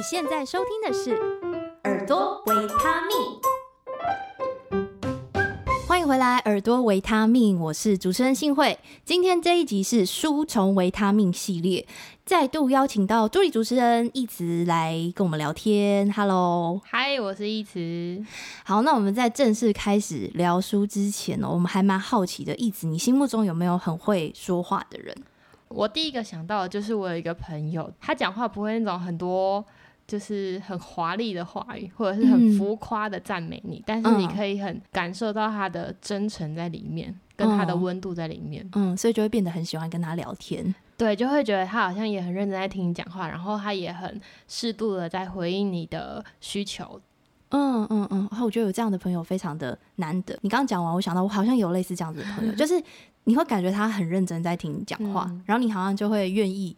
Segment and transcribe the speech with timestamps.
[0.00, 1.10] 你现在收听的是
[1.84, 3.14] 耳朵维他命，
[5.86, 8.78] 欢迎回来，耳朵维他命，我是主持人幸慧。
[9.04, 11.86] 今天这一集是书虫维他命系列，
[12.24, 16.10] 再度邀请到助理主持人一慈来跟我们聊天。
[16.10, 18.24] Hello，嗨，我是一慈。
[18.64, 25.14] 好，那我们在正式开始聊书之前呢，我们还蛮好奇的，一慈，你心目中有没有很会说话的人？
[25.68, 29.62] 我第一个想到的就是我有一个朋友，他讲话不会那种很多
[30.10, 47.00] 就是很华丽的话语，或者是很浮夸的赞美你，嗯，但是你可以很感受到他的真诚在里面，嗯，跟他的温度在里面，嗯，所以就会变得很喜欢跟他聊天，对，就会觉得他好像也很认真在听你讲话，然后他也很适度的在回应你的需求，
[47.50, 50.36] 嗯嗯嗯，然后我觉得有这样的朋友非常的难得。
[50.42, 52.82] 你刚刚讲完，我想到我好像有类似这样子的朋友， 就是。
[53.24, 56.74] 你会感觉他很认真在听你讲话，嗯，然后你好像就会愿意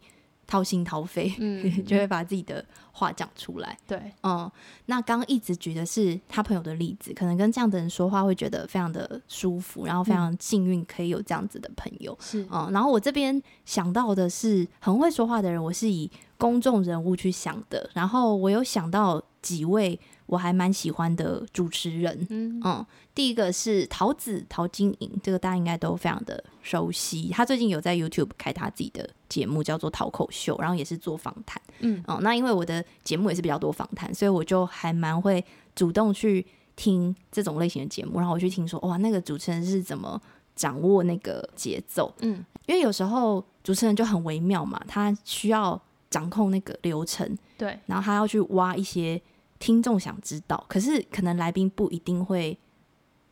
[0.53, 3.75] 掏心掏肺， 嗯，就会把自己的话讲出来。
[3.87, 4.49] 对，嗯，
[4.85, 12.15] 那刚刚一直举的是他朋友的例子，可能跟这样的人说话会觉得非常的舒服，然后非常幸运可以有这样子的朋友。
[12.21, 19.99] 是，嗯，然后我这边想到的是很会说话的人，我是以公众人物去想的，然后我有想到几位。
[20.33, 27.29] 我还蛮喜欢的主持人，嗯，嗯，第一个是桃子陶晶莹，这个大家应该都非常的熟悉。
[27.29, 35.45] 他最近有在 YouTube 开他自己的节目，叫做《陶口秀》，然后也是做访谈，嗯，哦、嗯，那因为我的节目也是比较多访谈，所以我就还蛮会
[35.75, 36.43] 主动去
[36.75, 40.19] 听这种类型的节目，然后我去听说，哇，那个主持人是怎么
[40.55, 49.21] 掌握那个节奏，嗯，因为有时候主持人就很微妙嘛，他需要掌控那个流程，对，然后他要去挖一些。
[49.63, 52.57] 听众想知道，可是可能来宾不一定会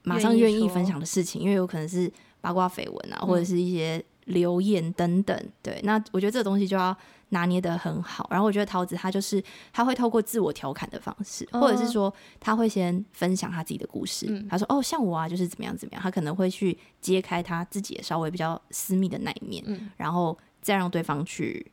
[0.03, 5.38] 马上愿意分享的事情，因为有可能是八卦绯闻啊、嗯，或者是一些留言等等。
[5.61, 6.95] 对，那我觉得这个东西就要
[7.29, 8.25] 拿捏得很好。
[8.31, 14.27] 然后我觉得桃子他就是他会透过自我调侃的方式，或者是说他会先分享他自己的故事。
[14.29, 21.69] 嗯、他说：“哦，像我啊，就是怎么样怎么样。”他可能会去揭开他自己稍微比较私密的那一面，嗯、然后再让对方去。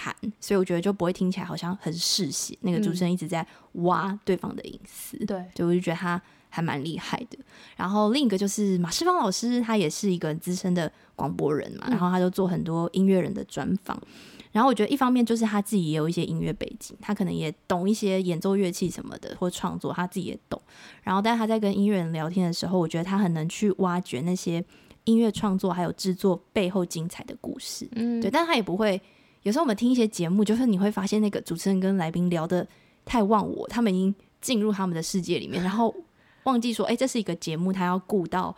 [0.00, 2.56] 谈，所以我觉得就不会听起来好像很嗜血。
[2.62, 7.38] 那个主持人一直在挖对方的隐私，对、嗯，就我就觉得他还蛮厉害的。
[7.76, 14.00] 然后另一个就是马世芳老师，他也是一个资深的广播人嘛，然后他就做很多音乐人的专访。
[14.52, 20.60] 然后我觉得一方面就是他自己也有一些音乐背景，他可能也懂一些演奏乐器什么的，或创作他自己也懂。
[21.02, 24.64] 然后但是他在跟音乐人聊天的时候，我觉得他很能去挖掘那些
[25.04, 27.86] 音乐创作还有制作背后精彩的故事。
[27.92, 29.00] 嗯，对，但他也不会。
[29.42, 32.66] 有时候我们听一些节目，就是你会发现那个主持人跟来宾聊的
[33.04, 35.94] 太忘我，他们已经进入他们的世界里面，然后
[36.44, 38.54] 忘记说，哎、欸，这是一个节目，他要顾到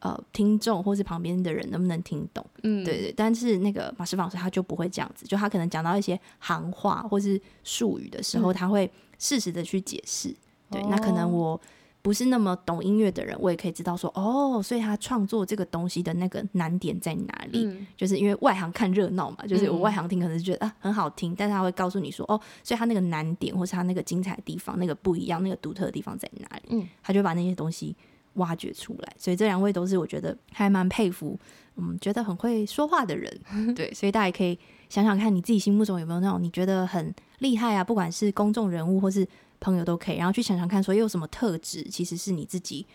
[0.00, 2.44] 呃听众或是旁边的人能不能听懂。
[2.62, 3.12] 嗯，对对。
[3.16, 10.36] 但是那个马世芳老师他就不会这样子，就他可能讲到一些行话或是术语的时候，他会适时的去解释、嗯。
[10.72, 11.60] 对，那可能我。
[12.04, 17.64] 不是那么懂音乐的人，我也可以知道说哦，所以他创作这个东西的那个难点在哪里？
[17.64, 26.64] 嗯、就是因为外行看热闹嘛，就是我外行听可能是觉得啊很好听，但是他会告诉你说哦，所以他那个难点或是他那个精彩的地方，那个不一样，那个独特的地方在哪里？
[26.76, 27.96] 嗯，他就把那些东西
[28.34, 29.10] 挖掘出来。
[29.16, 31.40] 所以这两位都是我觉得还蛮佩服，
[31.76, 33.34] 嗯，觉得很会说话的人。
[33.74, 34.58] 对，所以大家也可以
[34.90, 39.26] 想想看你自己心目中有没有那种你觉得很厉害啊，不管是公众人物或是。
[39.60, 42.86] 朋友都可以，然后去想想看，说有什么特质，其实是你自己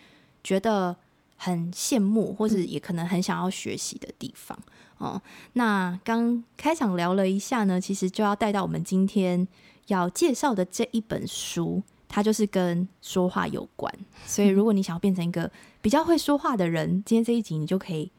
[0.44, 0.96] 觉得
[1.36, 4.58] 很羡慕，或者也可能很想要学习的地方
[4.97, 5.22] 哦、嗯。
[5.53, 9.47] 那刚开场聊了一下呢，其实就要带到我们今天
[9.88, 13.94] 要介绍的这一本书，它就是跟说话有关。
[14.26, 15.50] 所以，如果你想要变成一个
[15.81, 18.12] 比较会说话的人，今天这一集你就可以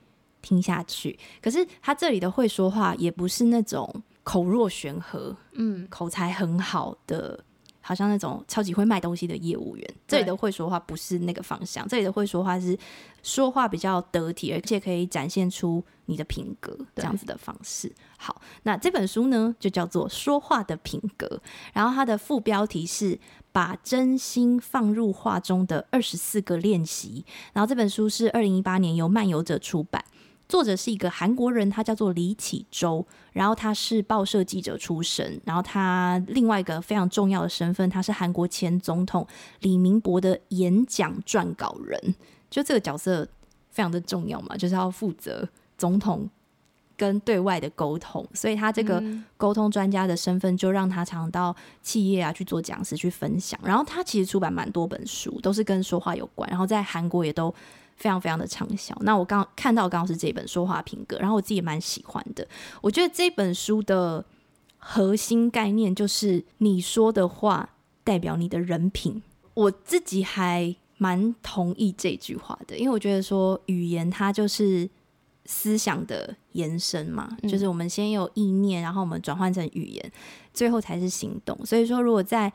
[0.43, 1.19] 听下去。
[1.43, 7.45] 可是，他这里的会说话，也不是那种口若悬河，嗯，口才很好的。
[7.91, 12.79] 好像那种超级会卖东西的业务员，这里的会说话不是那个方向，这里的会说话是
[13.21, 17.93] 说话比较得体，而且可以展现出你的品格这样子的方式。
[18.17, 21.27] 好，那这本书呢就叫做《说话的品格》，
[21.73, 23.19] 然后它的副标题是
[23.51, 30.05] “把真心放入话中的二十四个练习”，然后这本书是二零一八年由漫游者出版。
[30.51, 39.25] 作者是一个韩国人，他叫做李启周，然后他是报社记者出身，然后他另外一个非常重要的身份，他是韩国前总统
[39.61, 42.17] 李明博的演讲撰稿人，
[42.51, 43.25] 就这个角色
[43.71, 45.49] 非常的重要嘛，就是要负责
[45.79, 46.29] 总统
[46.97, 49.01] 跟对外的沟通，所以他这个
[49.37, 57.55] 沟通专家的身份就让他常到企业啊去做讲师去分享，然后他其实出版蛮多本书，都是跟说话有关，然后在韩国也都。
[58.01, 58.97] 非常非常的畅销。
[59.03, 62.45] 那我刚看到刚好是这本说话品格，然后我自己也蛮喜欢的。
[62.81, 64.25] 我觉得这本书的
[64.79, 67.69] 核心概念就是你说的话
[68.03, 69.23] 代表你的人品。
[69.53, 74.89] 我自己还蛮同意这句话的，因为我觉得说语言它就是
[75.45, 80.13] 思想的延伸嘛，嗯、就是我们先有意念，然后我们转换成语言，
[80.55, 81.59] 最后才是行动。
[81.67, 82.51] 所以说，如果在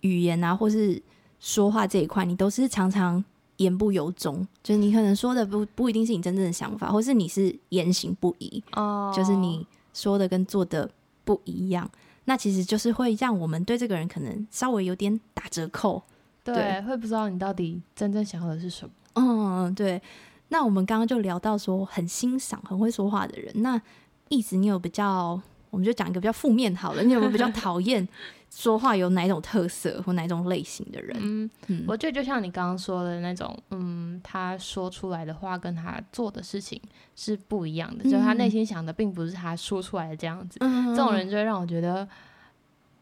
[0.00, 1.02] 语言啊或是
[1.40, 3.22] 说话这一块，你都是常常
[3.58, 10.90] 言不由衷，就是你可能说的不不一定是你真正的想法，或是你是言行不一，哦，就是你说的跟做的
[11.24, 11.90] 不一样，
[12.24, 16.02] 那其实就是会让我们对这个人可能稍微有点打折扣。
[16.44, 18.92] 对，对，会不知道你到底真正想要的是什么。
[19.14, 20.00] 嗯，对。
[20.48, 23.52] 那我们刚刚就聊到说，很欣赏很会说话的人。
[23.62, 23.82] 那
[24.28, 25.40] 一直你有比较，
[25.76, 27.02] 我们就讲一个比较负面好了。
[27.02, 28.08] 你有没有比较讨厌
[28.50, 31.14] 说话有哪一种特色或哪一种类型的人？
[31.20, 36.80] 嗯，嗯，我觉得就像你刚刚说的那种，嗯，他说出来的话跟他做的事情
[37.14, 40.56] 是不一样的，嗯、就他内心想的并不是他说出来的这样子。
[40.62, 42.08] 嗯、这种人就会让我觉得。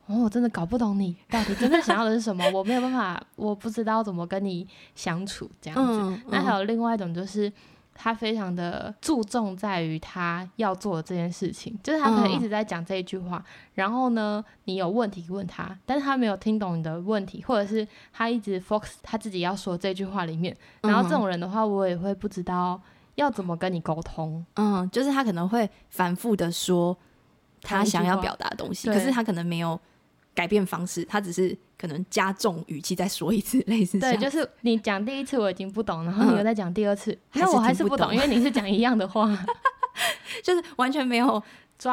[0.07, 5.99] 哦，我真的搞不懂你到底真正想要的是什么，我没有办法，我不知道怎么跟你相处这样子。
[5.99, 7.51] 嗯嗯、那还有另外一种，就是
[7.95, 13.45] 他非常的注重在于他要做的这件事情，就是他可能一直在讲这一句话，嗯、
[13.75, 22.81] 然后呢，你有问题问他，但是他没有听懂你的问题，或者是他一直 focus 他自己要说这句话里面，然后这种人的话，我也会不知道
[23.15, 24.45] 要怎么跟你沟通。
[24.57, 26.97] 嗯，就是他可能会反复的说
[27.63, 29.81] 他想要表达的东西，可是他可能没有。
[30.35, 33.99] 改变方式，他只是可能加重语气再说一次，类似。
[34.01, 39.29] 对，就是你讲第一次我已经不懂，然后你又再讲第二次，那、嗯、我还是不懂，因为你是讲一样的话，
[40.43, 41.43] 就是完全没有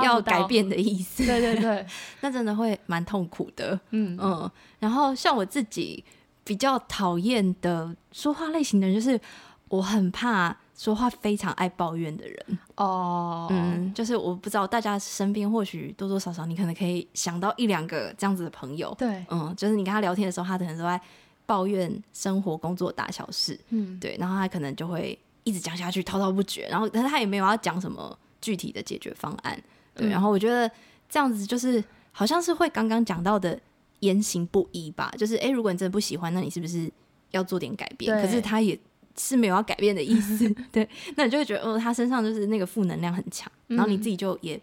[0.04, 1.26] 要改变的意思。
[1.26, 1.86] 对对对，
[2.22, 3.80] 那真的会蛮痛苦的。
[3.92, 6.04] 嗯嗯，然后像我自己
[6.44, 9.20] 比较讨厌的说话类型的人，就是
[9.68, 10.58] 我很怕。
[10.82, 12.60] 说话非常爱抱怨的人。
[12.78, 13.56] 哦，oh.
[13.56, 21.00] 嗯，就是我不知道大家身边或许多多少少你可能可以想到一两个这样子的朋友，对，嗯，就是你跟他聊天的时候，他可能都在
[21.46, 29.56] 抱怨生活、工作大小事，嗯，对，然后他可能就会一直讲下去，滔滔不绝，然后但是他也没有要讲什么具体的解决方案，
[29.94, 30.68] 对，嗯、然后我觉得
[31.08, 33.60] 这样子就是好像是会刚刚讲到的
[34.00, 36.92] 言行不一吧，就是哎，如果你真的不喜欢，那你是不是
[37.30, 38.20] 要做点改变？
[38.20, 38.80] 可是他也。
[39.22, 44.60] 是没有要改变的意思， 对，那你就会觉得，哦，他身上就是那个负能量很强，嗯、然后你自己就也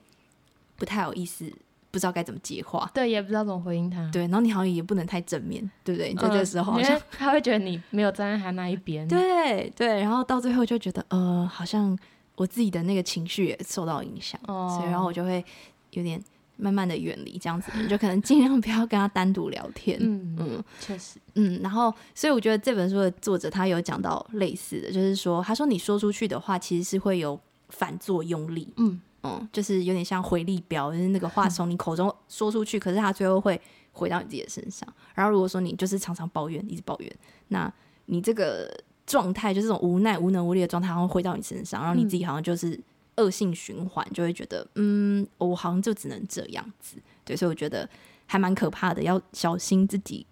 [0.76, 1.48] 不太有意思，
[1.90, 6.10] 不知道该怎么接话，对，也不知道怎么回应他，对，然后你好像也不能太正面，对不对？
[6.10, 11.96] 你在这个时候好像，呃、他会觉得你没有站在他那一边，对对，然后到最后就觉得，呃，好像
[12.34, 15.44] 我自己的那个情绪也受到影响，哦、所以然后我就会
[15.92, 16.20] 有点。
[16.58, 19.96] 慢慢的远离这样子，你就可能尽量不要跟他单独聊天。
[20.00, 28.68] 嗯嗯，确实，嗯，然后所以我觉得这本书的作者他有讲到类似的，就是说，他说你说出去的话其实是会有反作用力。
[28.76, 33.60] 嗯嗯，就是有点像回力镖，就是那个话从你口中说出去，嗯、可是他最后会
[33.92, 34.88] 回到你自己的身上。
[35.14, 37.16] 然后如果说你就是常常抱怨，一直抱怨，
[37.48, 37.72] 那
[38.06, 38.68] 你这个
[39.06, 42.70] 状态就是这种无奈、无能、无力的状态，然后回到你身上，然后你自己好像就是。
[42.70, 42.82] 嗯
[43.18, 47.86] 恶性循环，就会觉得，嗯，我好像就只能这样子，对，所以我觉得
[48.24, 50.26] 还蛮可怕的，要小心自己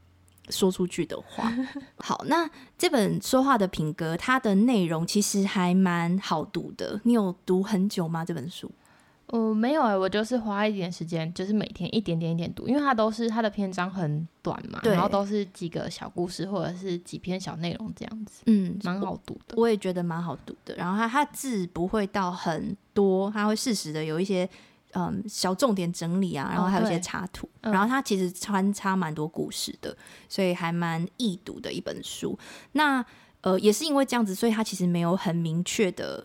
[0.49, 1.53] 说出去的话。
[1.99, 2.49] 好，那
[2.79, 7.01] 这本说话的品格，它的内容其实还蛮好读的。
[7.05, 8.25] 你有读很久吗？
[8.25, 8.71] 这本书？
[9.29, 19.63] 我、嗯、没有哎、欸，我就是花一点时间，就是每天一点点一点读，因为它都是它的篇章很短嘛，然后都是几个小故事或者是几篇小内容这样子，嗯，蛮好读的我。
[19.63, 24.49] 我也觉得蛮好读的，然后它它字不会到很多，它会适时的有一些
[24.93, 29.97] 嗯小重点整理啊，然后还有一些插图，哦、然后它其实穿插蛮多故事的，
[30.29, 32.39] 所以还蛮易读的一本书。
[32.73, 33.05] 那
[33.41, 36.25] 呃也是因为这样子，所以它其实没有很明确的。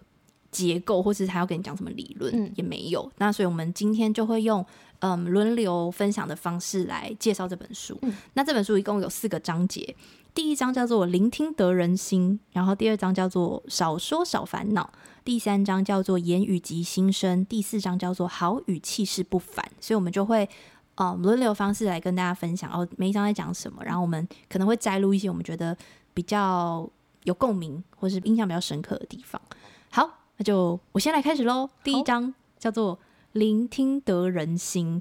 [0.51, 3.10] 结构，或是他要跟你讲什么理论，嗯、也没有。
[3.17, 4.63] 那所以，我们今天就会用
[5.00, 7.98] 嗯轮流分享的方式来介绍这本书。
[8.01, 9.96] 嗯、那这本书一共有四个章节，
[10.34, 14.91] 第一章叫做“聆听得人心”，然后第二章叫做“少说少烦恼”，
[15.24, 19.65] 第三章叫做“言语及心声”，第四章叫做“好语气势不凡”。
[19.79, 20.48] 所以，我们就会
[20.96, 23.81] 嗯轮流方式来跟大家分享哦，每一章在讲什么。
[23.86, 25.75] 然后，我们可能会摘录一些我们觉得
[26.13, 26.89] 比较
[27.24, 29.41] 有共鸣，或是印象比较深刻的地方。
[29.89, 30.20] 好。
[30.41, 31.69] 那就我先来开始喽。
[31.83, 32.98] 第一章叫做
[33.33, 35.00] “聆听得人心”，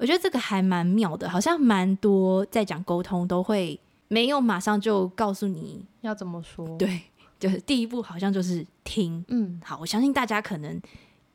[0.00, 3.78] 我觉得这个还蛮妙的，好像蛮多在讲沟通都会
[4.08, 6.66] 没有马上就告诉你要怎么说。
[6.78, 7.02] 对，
[7.38, 9.22] 就是第一步好像就是听。
[9.28, 10.80] 嗯，好，我相信大家可能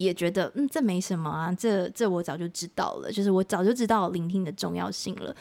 [0.03, 5.35] 也觉得，嗯，这没什么啊，这这我早就知道了，就是我早就知道聆听的重要性了。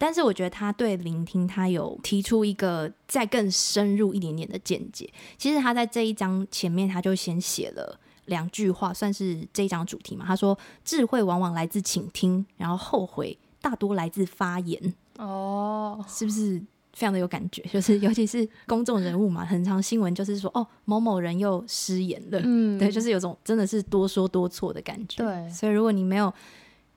[0.00, 5.12] 但是我觉得他对聆听，他有提出一个再更深入一点点的见解。
[5.36, 10.24] 其实他在这一章前面，他就先写了两句话，算是这一章主题嘛。
[10.24, 16.62] 他说：“智慧往往来自倾听，然后后悔大多来自发言。”哦，是不是
[16.98, 17.62] 非常的有感觉？
[17.72, 22.40] 就是尤其是公众人物嘛，很常新闻就是说，哦，某某人又失言了。
[22.42, 25.22] 嗯， 对，就是有种真的是多说多错的感觉。
[25.22, 26.32] 对，所以如果你没有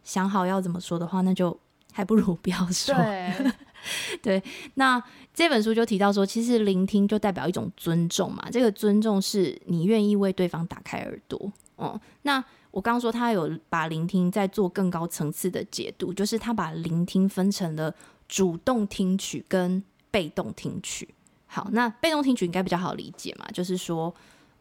[0.04, 1.56] 想好要怎么说的话，那就
[1.92, 2.96] 还不如不要说。
[2.96, 3.52] 对。
[4.22, 4.44] 对，
[4.76, 5.04] 那
[5.34, 8.48] 这本书就提到说，其实聆听就代表一种尊重嘛。
[8.52, 11.52] 这个尊重是你愿意为对方打开耳朵。
[11.78, 17.92] 哦、嗯，那我刚刚说他有把聆听在做更高层次的解读，就是他把聆听分成了
[18.28, 21.08] 主动听取跟被动听取。
[21.48, 24.14] 好，那被动听取应该比较好理解嘛，就是说，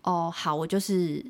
[0.02, 1.24] 哦，好，我就是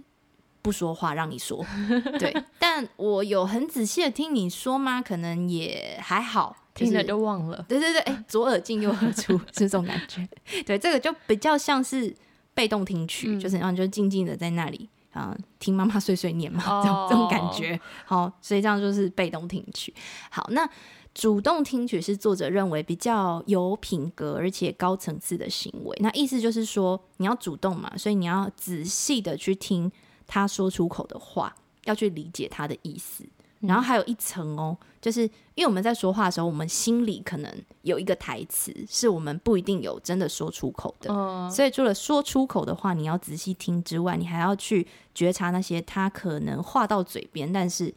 [0.62, 1.64] 不说话让你说，
[2.20, 5.02] 对，但我有很仔细的听你说吗？
[5.02, 6.56] 可能也还好。
[6.72, 10.26] 听了就忘了，对对对，哎，左耳进右耳出是 这种感觉。
[10.64, 12.14] 对，这个就比较像是
[12.54, 17.78] 被动听取，嗯、就是然后就静静的在那里啊听妈妈碎碎念嘛，这种、哦、这种感觉。
[18.06, 19.92] 好，所以这样就是被动听取。
[20.30, 20.66] 好，那
[21.12, 25.96] 主动听取是作者认为比较有品格而且高层次的行为。
[26.00, 29.90] 那意思就是说，你要主动嘛，所以你要仔细的去听
[30.26, 33.24] 他说出口的话，要去理解他的意思。
[33.60, 35.20] 然后还有一层哦，就是
[35.54, 41.12] 因为我们在说话的时候，我们心里可能有一个台词，是我们不一定有真的说出口的。
[41.12, 47.92] 嗯，所以除了说出口的话，你要仔细听之外，你还要去觉察那些他可能话到嘴边，但是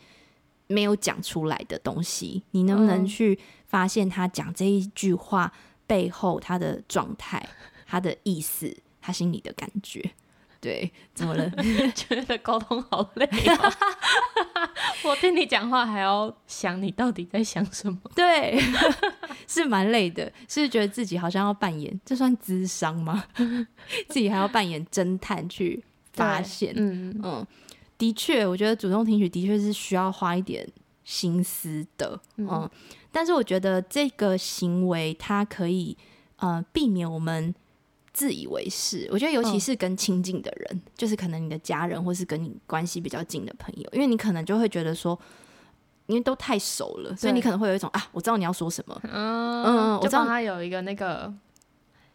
[0.74, 2.44] 没有讲出来的东西。
[2.52, 5.52] 你能不能去发现他讲这一句话
[5.86, 7.48] 背后他的状态、
[7.86, 10.12] 他的意思、他心里的感觉？
[10.60, 11.50] 对，怎么了？
[11.94, 13.74] 觉得沟通好累哦。
[15.04, 18.00] 我听你讲话还要想你到底在想什么？
[18.16, 18.58] 对，
[19.46, 23.26] 是蛮累的，是觉得自己好像要扮演，这算智商吗？
[24.08, 26.72] 自己还要扮演侦探去发现。
[26.78, 27.46] 嗯嗯，
[27.98, 30.68] 的确，我觉得主动听取的确是需要花一点
[31.04, 32.20] 心思的。
[32.38, 32.70] 嗯，嗯，
[33.12, 35.98] 但是我觉得这个行为它可以
[36.38, 37.54] 呃避免我们。
[38.16, 45.20] 自以为是，我觉得尤其是跟亲近的人，嗯、就是可能你的家人，或是跟你关系比较近的朋友，因为你可能就会觉得说，
[46.06, 51.34] 因为都太熟了，所以你可能会有一种啊，我知道你要说什么，嗯嗯，我知道他有一个那个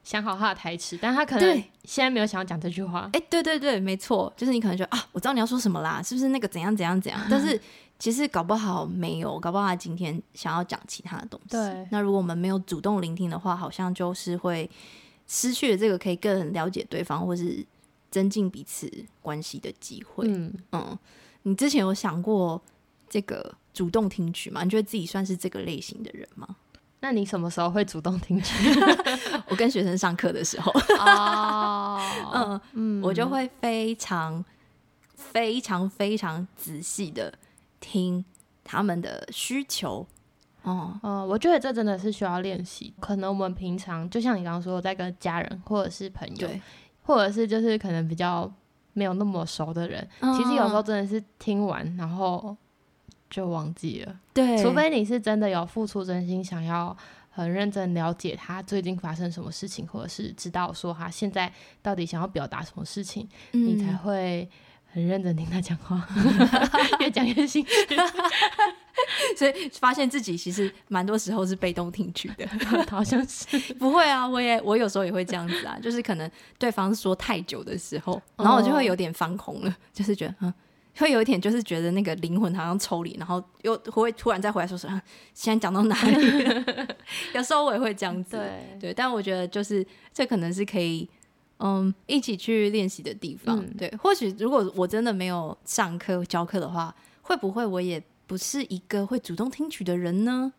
[0.09, 3.01] 想好他的台词，但他可能现在没有想要讲这句话。
[3.13, 7.21] 哎、欸，对对对，没错，就是你可能觉得啊，我知道你要说什么啦，是不是那个怎样怎样怎样？
[7.31, 7.61] 但是
[7.99, 11.51] 其实搞不好没有，搞不好他今天想要讲其他的东西。
[11.51, 14.71] 对，那如果我们没有主动聆听的话，好像就是会。
[15.31, 17.63] 失去了这个可以更了解对方，或是
[18.11, 20.27] 增进彼此关系的机会。
[20.27, 20.99] 嗯嗯，
[21.43, 22.59] 你之前有想过
[23.11, 24.65] 这个主动听取吗？
[24.65, 26.57] 你觉得自己算是这个类型的人吗？
[27.01, 28.55] 那你什么时候会主动听取？
[29.49, 30.73] 我跟学生上课的时候。
[30.99, 32.01] 哦，
[32.35, 34.45] 嗯嗯，我就会非常
[35.15, 37.33] 非常非常仔细的
[37.81, 38.25] 听
[38.65, 40.07] 他们的需求。
[40.63, 42.93] 哦，呃，我觉得这真的是需要练习。
[42.99, 46.49] 可能我们平常就像你刚刚说，在跟家人或者是朋友，
[47.05, 48.53] 或者是就是可能比较
[48.93, 52.55] 没有那么熟的人，哦、其实有时候真的是听完然后
[53.31, 54.17] 就忘记了。
[54.33, 56.97] 对，除非你是真的有付出真心，想要
[57.31, 64.49] 很认真了解他最近发生什么事情，或者是知道说他现在到底想要表达什么事情，嗯、你才会
[64.93, 66.07] 很认真听他讲话，
[67.01, 67.73] 越讲越兴趣。
[69.39, 72.45] 所以发现自己其实蛮多时候是被动听取的，
[72.91, 73.73] 好像是。
[73.75, 80.53] 不会啊，我也我有时候也会这样子啊，就是可能对方说太久的时候，然后我就会有点放空了，就是觉得嗯，
[80.99, 85.01] 会有一点就是觉得那个灵魂好像抽离，然后又会突然再回来说说，嗯，
[85.35, 86.17] 现在讲到哪里？
[87.35, 91.09] 有时候我也会这样子，对对，但我觉得就是这可能是可以
[91.59, 98.03] 嗯一起去练习的地方，嗯、对，或许如果我真的没有上课教课的话，会不会我也。
[98.29, 100.53] 不是一个会主动听取的人呢，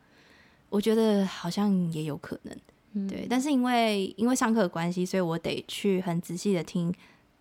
[0.69, 2.58] 我觉得好像也有可能，
[2.93, 3.27] 嗯、对。
[3.29, 6.91] 但是因为因为上课的关系，所以我得去很仔细的听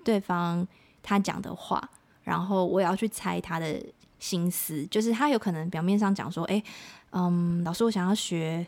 [0.04, 0.68] 对方
[1.02, 1.90] 他讲的话，
[2.28, 3.82] 然后我也要去猜他的
[4.18, 4.84] 心思。
[4.90, 6.62] 就是他有可能表面上讲说，哎，
[7.12, 8.66] 嗯，老师，我想要学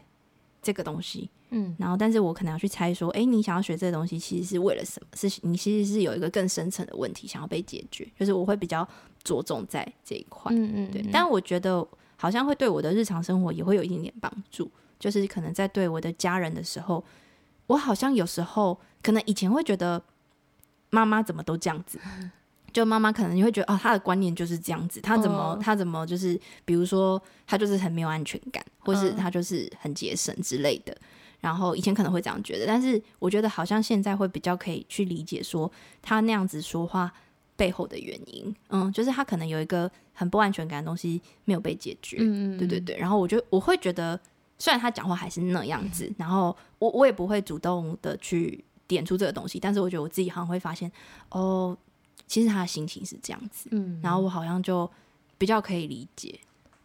[0.62, 5.08] 这个东西，嗯，然后但是我可能要去猜说，哎，你想要学这个东西，其实是为了什么？
[5.14, 8.88] 是你其实是有一个更深层的问题想要被解决，就是我会比较。
[9.22, 11.86] 着重在这一块，嗯嗯，对，但我觉得
[12.16, 14.70] 好像会对我的日常生活也会有一点点帮助。
[14.98, 17.04] 就是可能在对我的家人的时候，
[17.66, 20.02] 我好像有时候可能以前会觉得
[20.88, 22.00] 妈妈怎么都这样子，
[22.72, 30.96] 就妈妈可能你会觉得哦，她的观念就是这样子，她怎么她怎么就是，比如说她就是很没有安全感，或是她就是很节省之类的。
[31.40, 35.70] 然后以前可能会这样觉得，但是我觉得好像现在会比较可以去理解说，
[36.02, 37.12] 她那样子说话。
[37.56, 38.56] 背后的原因。
[38.70, 42.16] 嗯，就是他可能有一个很不安全感的东西没有被解决。
[42.18, 42.96] 嗯，对对对。
[42.96, 44.18] 然后我就我会觉得，
[44.58, 50.90] 虽然他讲话还是那样子，嗯、然后我我也不会主动的去点出这个东西，但是我觉得我自己好像会发现，
[51.32, 51.76] 哦，
[52.30, 53.68] 其实他的心情是这样子。
[53.72, 54.88] 嗯，然后我好像就
[55.36, 56.38] 比较可以理解。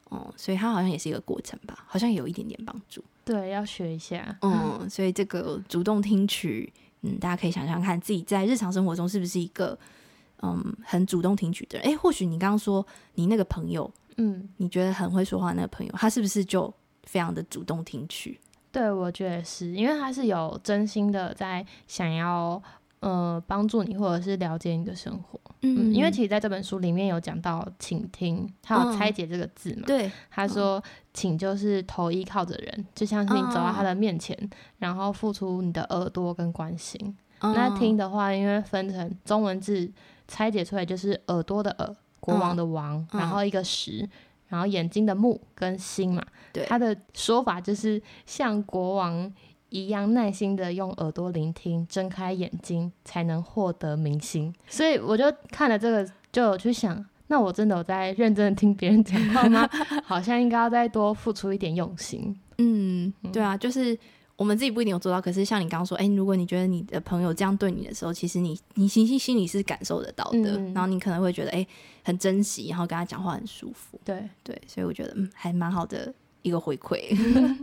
[0.09, 3.03] 哦、嗯，所以他好像也是一个过程吧，好像有一点点帮助。
[3.23, 4.35] 对，要学一下。
[4.41, 9.77] 嗯，所以这个主动听取，嗯，大家可以想想看，自己在日常生活中是不是一个
[10.41, 11.89] 嗯很主动听取的人？
[11.89, 12.83] 诶，或许你刚刚说
[13.13, 16.73] 你那个朋友，嗯，你觉得很会说话的那个朋友，他是不是就
[17.03, 18.39] 非常的主动听取？
[18.71, 22.59] 对，我觉得是因为他是有真心的在想要。
[23.05, 30.81] 呃，帮助你或者是了解你的生活，嗯，因为其实在这本书里面有讲到倾听，他有拆解这个字嘛，嗯、对，他说
[31.13, 37.15] 请就是头依靠着人，就像是你走到他的面前，嗯、然后付出你的耳朵跟关心。
[37.41, 39.88] 嗯、那听的话，因为分成中文字
[40.27, 44.09] 拆解出来就是耳朵的耳，国王的王，嗯、然后一个石，
[44.47, 49.31] 然后眼睛的目跟心嘛，对，他的说法就是像国王。
[49.69, 54.53] 一样耐心的用耳朵聆听，睁开眼睛才能获得明星。
[54.67, 59.67] 所以我就看了这个，就有去想，那我真的有在认真的听别人讲话吗？
[60.05, 62.36] 好像应该要再多付出一点用心。
[62.57, 63.98] 嗯，对啊，就是
[64.38, 71.67] 我们自己不一定有做到，可是像你刚刚说，哎、欸，如果你觉得你的朋友这样对你的时候，其实你你心心心里是感受得到的，嗯、然后你可能会觉得，哎、欸，
[72.03, 74.00] 很珍惜，然后跟他讲话很舒服。
[74.05, 76.13] 对对，所以我觉得，嗯，还蛮好的。
[76.45, 76.99] 一个回馈，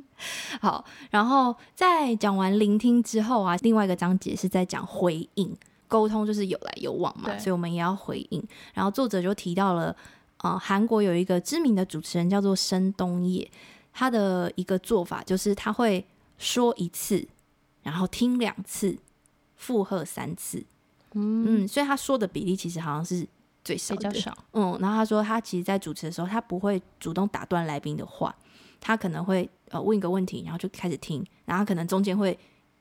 [0.61, 8.43] 好，然后在讲完聆听之后啊，另外一个章节是在讲回应，沟通就是有来有往嘛，所以我们也要回应。
[8.75, 9.95] 然后作者就提到了，
[10.39, 13.49] 呃，韩国有一个知名的主持人叫做申东烨，
[13.93, 16.05] 他的一个做法就是他会
[16.39, 17.25] 说一次，
[17.85, 18.99] 然后听两次，
[19.55, 20.59] 附和三次，
[21.15, 23.25] 嗯，嗯，所以他说的比例其实好像是
[23.65, 28.35] 最少的，比较少，嗯，然后他说他其实，在主持的时候，他不会主动打断来宾的话。
[28.85, 32.37] 他可能会呃问一个问题，然后就开始听，然后可能中间会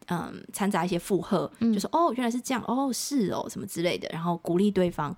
[0.08, 5.16] 嗯掺杂一些附和，嗯、就说哦原来是这样，哦是哦什么之类的，然后鼓励对方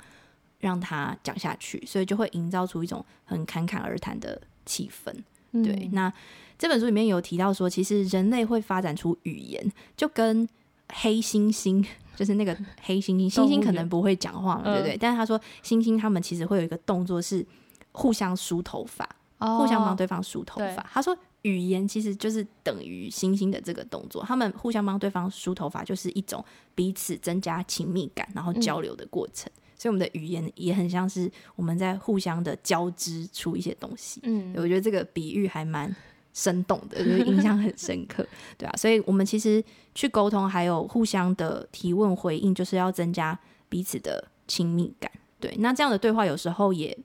[0.60, 5.10] 让他讲下去，所以就会营造出一种很侃侃而谈的气氛。
[5.54, 6.12] 嗯、对，那
[6.60, 10.46] 这本书里面有提到说，其实人类会发展出语言，就跟
[10.92, 14.96] 黑猩猩，就是那个黑猩猩，猩猩可能不会讲话嘛，对不对？
[14.96, 17.46] 嗯、但是他说猩猩他们其实会有一个动作是
[17.92, 19.08] 互相梳头发。
[19.40, 20.82] 互相帮对方梳头发。
[20.90, 24.24] 他说，语言其实就是等于猩猩的这个动作。
[24.24, 26.42] 他们互相帮对方梳头发，就是一种
[26.74, 29.52] 彼此增加亲密感，然后交流的过程。
[29.54, 34.22] 嗯、所以，我们的语言也很像是我们在互相的交织出一些东西。
[34.24, 35.94] 嗯，我觉得这个比喻还蛮
[36.34, 38.26] 生动的， 就是印象很深刻。
[38.58, 39.64] 对啊，所以我们其实
[39.96, 43.38] 去沟通，还有互相的提问回应，就是要增加
[43.70, 45.12] 彼此的亲密感。
[45.40, 46.98] 对，那这样的对话有时候也。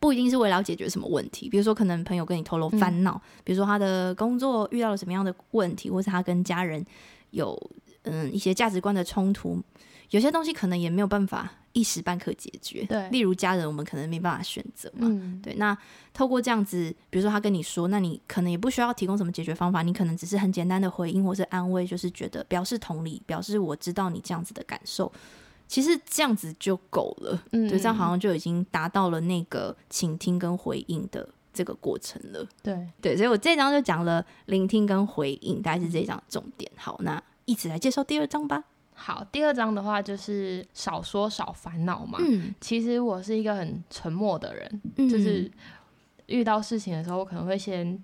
[0.00, 6.86] 不一定是为了要解决什么问题，比如说可能朋友跟你透露烦恼，嗯、比如说他的工作遇到了什么样的问题，或是他跟家人
[7.30, 7.60] 有
[8.04, 9.60] 嗯一些价值观的冲突，
[10.10, 12.84] 有些东西可能也没有办法一时半刻解决。
[12.84, 15.06] 对，例如家人，我们可能没办法选择嘛。
[15.10, 15.76] 嗯、对，那
[16.14, 25.12] 透过这样子，比如说他跟你说，那你可能也不需要提供什么解决方法，你可能只是很简单的回应或是安慰，就是觉得表示同理，表示我知道你这样子的感受。
[25.66, 32.48] 其实这样子就够了，嗯，对，这样好像就已经达到了那个倾听跟回应的这个过程了。
[32.62, 36.72] 对对，所以我这章就讲了聆听跟回应，大概是这一章重点。
[36.74, 38.64] 好，那一起来介绍第二章吧。
[38.98, 42.18] 好，第二章的话就是少说少烦恼嘛。
[42.20, 45.50] 嗯，其实我是一个很沉默的人，嗯，就是
[46.26, 48.02] 遇到事情的时候，我可能会先。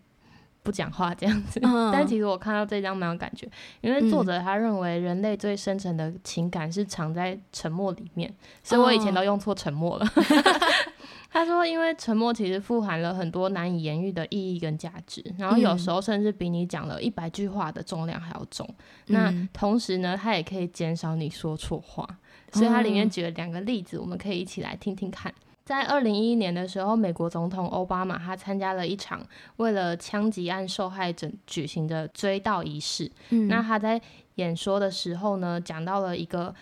[0.62, 3.46] 不讲话这样子，嗯、 但其实我看到这张蛮有感觉，
[3.82, 10.06] 因为作者他认为人类最深层的情感是藏在沉默里面，嗯、所以我以前都用错沉默了。
[10.16, 10.24] 嗯、
[11.34, 18.64] 他说，因为沉默其实富含了很多难以言喻的意义跟价值，然后有时候甚至比你讲了一百句话的重量还要重。
[19.08, 22.08] 嗯、那同时呢，它也可以减少你说错话，
[22.52, 25.34] 所以它里面举了两个例子，我们可以一起来听听看。
[25.64, 33.10] 在二零一一年的时候，美国总统奥巴马他参加了一场为了枪击案受害者举行的追悼仪式。
[33.30, 34.00] 嗯，那他在
[34.34, 36.54] 演说的时候呢，讲到了一个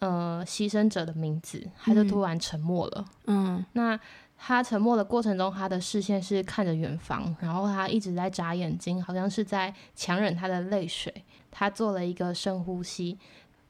[0.00, 3.04] 呃牺牲者的名字，他就突然沉默了。
[3.26, 3.98] 嗯，那
[4.36, 11.12] 他沉默的过程中，他的视线是看着远方，然后他一直在眨眼睛，好像是在强忍他的泪水。
[11.50, 13.18] 他做了一个深呼吸，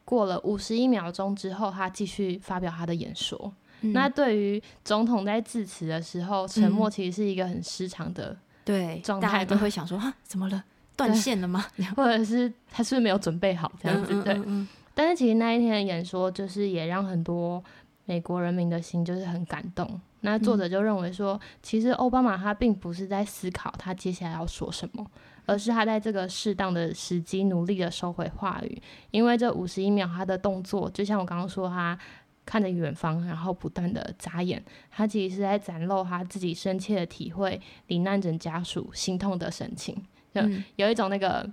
[0.05, 3.53] 过了五十一秒钟之后，他继续发表他的演说。
[3.81, 10.63] 嗯、那对于总统在致辞的时候，沉默其实是一个很失常的对状态，大家都会想说啊，怎么了？
[10.97, 11.65] 断线了吗？
[11.97, 14.23] 或者是他是不是没有准备好这样子？
[14.25, 14.35] 对。
[14.99, 17.63] 但是其实那一天的演说，就是也让很多
[18.07, 19.89] 美国人民的心就是很感动。
[20.23, 25.07] 那作者就认为说，其实奥巴马他并不是在思考他接下来要说什么，
[25.47, 28.83] 而是他在这个适当的时机努力的收回话语，
[29.13, 31.97] 因为这五十一秒他的动作，就像我刚刚说，他
[32.45, 39.95] 看着远方，然后不断的眨眼，他其实是在展露他自己深切的体会罹难者家属心痛的神情，
[40.35, 40.43] 就
[40.75, 41.49] 有一种那个。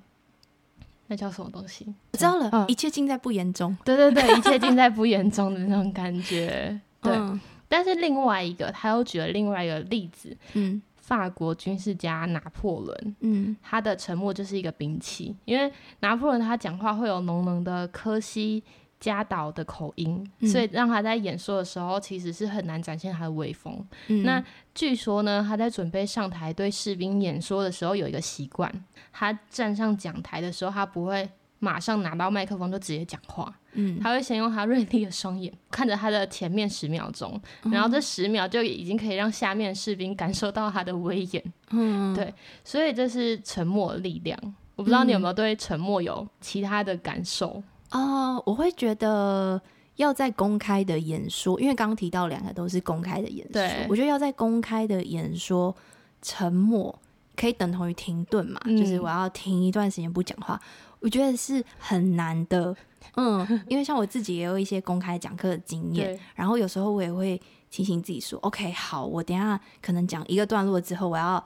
[1.08, 1.86] 嗯那叫什么东西？
[2.14, 3.78] 我知道了，嗯、一切尽在不言中。
[3.86, 6.80] 对对对，一切尽在不 言中的那种感觉。
[7.02, 10.36] 对，嗯、但是另外一个，他又举了另外一个例子。
[10.54, 18.64] 嗯，法国军事家拿破仑，嗯，他的沉默就是一个兵器，因为拿破仑他讲话会有浓浓的科西
[19.06, 23.88] 嘉岛的口音，嗯、所以让他在演说的时候，其实是很难展现他的威风。
[24.08, 37.40] 嗯、那据说呢，他在准备上台对士兵演说的时候，有一个习惯，他站上讲台的时候，他不会马上拿到麦克风就直接讲话，嗯，他会先用他锐利的双眼看着他的前面十秒钟，
[37.72, 41.54] 然后这十秒就已经可以让下面士兵感受到他的威严。
[41.70, 44.36] 嗯， 对，所以这是沉默的力量。
[44.76, 47.62] 我不知道你有没有对沉默有其他的感受？
[47.96, 49.62] 啊，uh, 我会觉得
[49.96, 55.74] 要在公开的演说，因为刚刚提到两个都是公开的演说，我觉得要在公开的演说，
[56.22, 56.94] 沉默
[57.36, 60.60] 可以等同于停顿嘛，嗯、就是我要停一段时间不讲话，
[61.00, 62.76] 我觉得是很难的。
[63.16, 71.42] 嗯，因为像我自己也有一些公开讲课的经验，然后有时候我也会提醒自己说，OK，好，我等一下可能讲一个段落之后，我要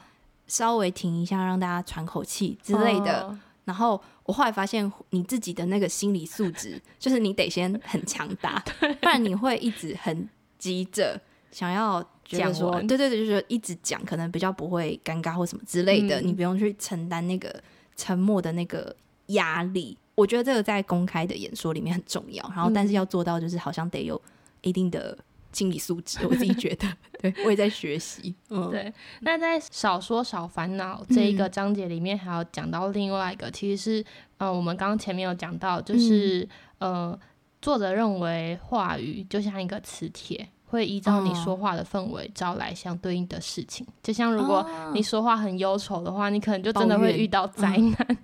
[0.48, 3.22] 稍微停一下，让大家喘口气之类的。
[3.22, 3.36] Oh.
[3.70, 8.58] 然后我后来发现，你自己的那个心理素质，就是你得先很强大，
[9.00, 10.28] 不然你会一直很
[10.58, 17.54] 急着想要讲说，完对对对，就是一直讲，可能比较不会尴尬或什么之类的，嗯、你不用去承担那个
[17.96, 18.96] 沉默的那个
[19.28, 19.96] 压力。
[20.16, 24.20] 我觉得这个在公开的演说里面很重要，然后但是要做到，就是好像得有
[24.62, 25.16] 一定的。
[25.52, 26.88] 心理素质，我自己觉得，
[27.20, 28.36] 对我也在学习。
[28.50, 28.94] 嗯，对。
[29.22, 34.06] 那在少说少烦恼这一个章节里面，还有讲到另外一个，嗯、其实是，
[34.38, 36.48] 呃，我们刚刚前面有讲到，就是，
[36.80, 37.20] 嗯、呃，
[37.62, 40.50] 作者认为话语就像一个磁铁。
[40.70, 48.18] 会依照你说话的氛围招来相对应的事情，就像如果你说话很忧愁的话，你可能就真的会遇到灾难。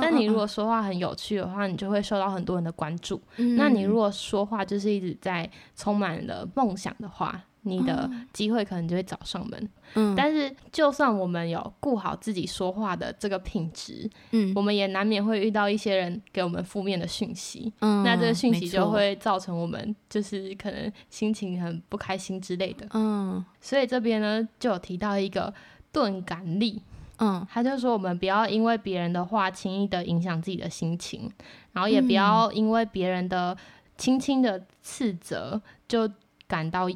[0.00, 3.20] 但你如果说话很有趣的话，你就会受到很多人的关注。
[3.56, 9.68] 那你如果说话就是一直在充满了梦想的话，你的机会可能就会找上门。
[9.94, 17.72] 嗯，但是就算我们有顾好自己说话的这个品质，嗯，我们也难免会遇到一些人给我们负面的讯息。
[17.80, 22.86] 嗯，那这个讯息就会造成我们就是可能心情很不开心之类的。
[22.92, 25.52] 嗯，所以这边呢就有提到一个
[25.92, 26.80] 钝感力。
[27.18, 31.30] 嗯，他就说我们不要因为别人的话轻易的影响自己的心情，
[31.72, 33.56] 然后也不要因为别人的
[33.96, 36.10] 轻轻的斥责就
[36.48, 36.88] 感到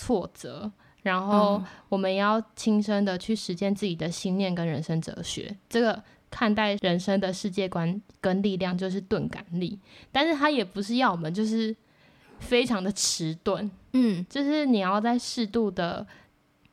[0.00, 5.54] 挫折，然后我们要亲身的去实践自己的信念跟人生哲学。
[5.68, 9.78] 这个看待人生的世界观跟力量就是钝感力，
[10.10, 11.76] 但是它也不是要我们就是
[12.38, 16.06] 非常的迟钝，嗯，就是你要在适度的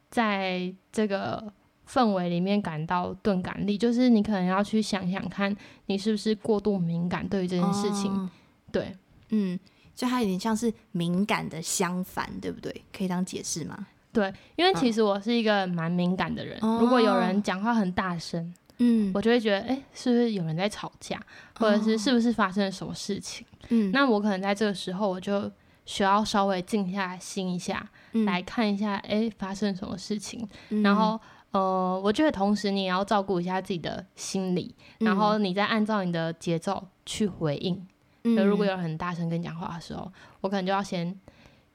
[0.09, 1.51] 在这个
[1.85, 5.53] 氛围里面感到钝感力，就是你可能要去想想看
[5.87, 8.29] 你是不是过度敏感对于这件事情，哦、
[8.71, 8.95] 对，
[9.31, 9.59] 嗯。
[9.97, 12.71] 就它有点像是敏感的相反，对不对？
[12.95, 13.87] 可以这样解释吗？
[14.13, 16.57] 对，因为其实我是一个蛮敏感的人。
[16.61, 21.19] 嗯、如果有人讲话很大声，嗯，我就会觉得，哎、欸，是不是有人在吵架，
[21.55, 23.45] 或者是是不是发生了什么事情？
[23.69, 25.51] 嗯，那我可能在这个时候，我就
[25.85, 30.47] 需要稍微静下心一下，嗯、来看一下，哎、欸，发生什么事情。
[30.69, 31.19] 嗯、然后，
[31.51, 37.87] 呃，我觉得同时你也要照顾一下自己的心理，然后你再按照你的节奏去回应。
[38.35, 40.11] 就如果有人很大声跟你讲话的时候，嗯、
[40.41, 41.17] 我可能就要先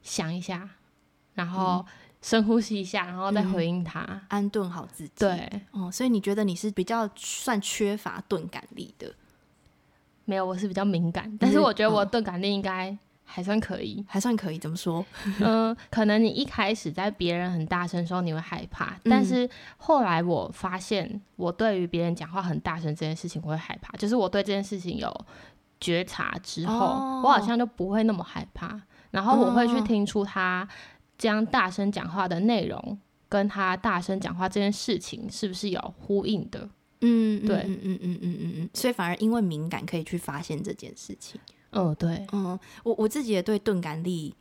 [0.03, 0.69] 想一下，
[1.35, 1.85] 然后
[2.21, 5.13] 深呼吸一下，然后再回应他，嗯、安顿好自己。
[5.19, 9.13] 对，哦，所以你觉得你是比较算缺乏钝感力的？
[10.25, 14.59] 没有，我是比较敏感，但是我觉得我钝感力应该还算可以，还算可以。
[14.59, 15.05] 怎么说？
[15.41, 25.27] 嗯、呃，可能你一开始在别人很大声的时候你会害怕，嗯、但是后来我发现，我对于别人讲话很大声这件事情我会害怕，就是我对这件事情有。
[25.83, 27.25] 觉察之后，oh.
[27.25, 28.81] 我好像就不会那么害怕。
[29.11, 30.67] 然后我会去听出他
[31.19, 36.71] 这样大声讲话的内容，跟他大声讲话这件事情是不是有呼应的？
[37.01, 38.71] 嗯，对，嗯嗯嗯嗯嗯嗯。
[38.73, 41.39] 所以反而因为敏感可以去发现这件事情。
[41.73, 44.35] 哦，对，嗯，我我自己也对钝感力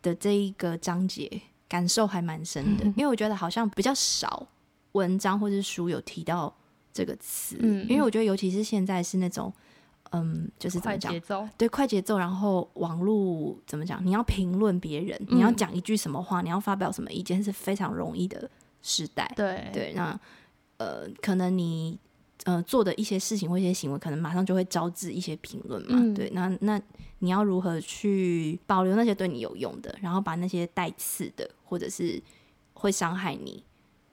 [0.00, 1.28] 的这一个章节
[1.68, 4.46] 感受还蛮深的， 因为我觉得好像比较少
[4.92, 6.54] 文章或者书有提到
[6.92, 7.58] 这个词。
[7.60, 9.52] 嗯，因为我觉得尤其是现在是那种。
[10.12, 11.12] 嗯，就是怎么讲？
[11.12, 12.16] 快节奏，对，快节奏。
[12.16, 14.04] 然后网络怎么讲？
[14.04, 18.48] 你要评论别人，你要讲一句什么话，嗯、你要发表什么意见，是非常容易的
[18.82, 19.30] 时代。
[19.36, 20.18] 对对，那
[20.76, 21.98] 呃，可能你
[22.44, 25.98] 呃做的一些事情或一些行为，可能马上就会招致一些评论嘛。
[26.00, 26.80] 嗯、对，那那
[27.18, 32.22] 你要如何去保留那些对你有用的，然后把那些带刺的或者是
[32.74, 33.62] 会伤害你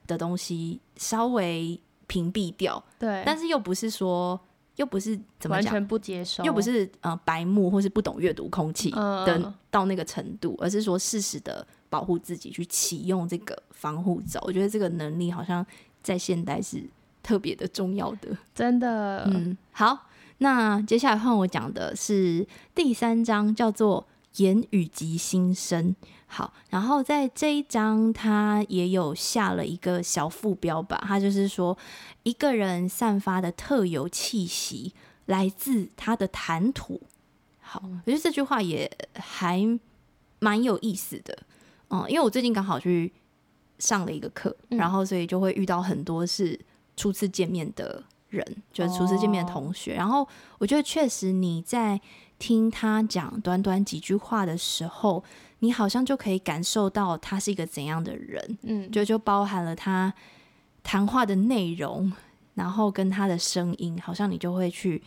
[0.06, 2.82] 的东西稍微屏蔽掉？
[2.98, 4.40] 对，但是又不是说。
[4.76, 14.40] 又不是怎么讲，完全不接受，又不是呃白目或是不懂阅读空气的到那个程度，呃、而是说适时的保护自己，去启用这个防护罩。
[14.46, 15.64] 我觉得这个能力好像
[16.02, 16.82] 在现代是
[17.22, 19.24] 特别的重要的，真的。
[19.26, 20.08] 嗯，好，
[20.38, 24.06] 那接下来换我讲的是第三章，叫做
[24.36, 25.94] 言语及心声。
[26.36, 31.78] 好，然后在这一章，他也有下了一个小副标吧，他就是说，
[32.24, 34.92] 一个人散发的特有气息
[35.26, 37.00] 来自他的谈吐。
[37.60, 39.78] 好，我觉得这句话也还
[40.40, 41.38] 蛮有意思的，
[41.90, 43.12] 嗯，因为我最近刚好去
[43.78, 46.58] 上了一个课，然后所以就会遇到很多是
[46.96, 50.26] 初次见面的人，就是初次见面的同学，然后
[50.58, 52.00] 我觉得确实你在
[52.40, 55.22] 听他讲短短几句话的时候。
[55.64, 60.12] 你好像就可以感受到他是一个怎样的人，嗯，就就包含了他
[60.82, 62.12] 谈话的内容，
[62.52, 65.02] 然后跟他的声音，好像你就会去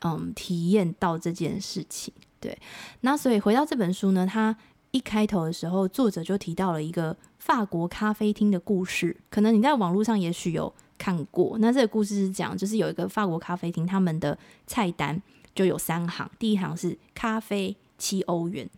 [0.00, 2.12] 嗯体验到这件事情。
[2.40, 2.58] 对，
[3.02, 4.56] 那所以回到这本书呢，他
[4.90, 11.56] 一开头的时候，作者就提到了一个法国咖啡厅的故事，可能你在网络上也许有看过。
[11.60, 14.36] 那这个故事是讲，就是有一个法国咖啡厅，他们的
[14.66, 15.22] 菜单
[15.54, 18.68] 就有三行，第一行是咖啡七欧元。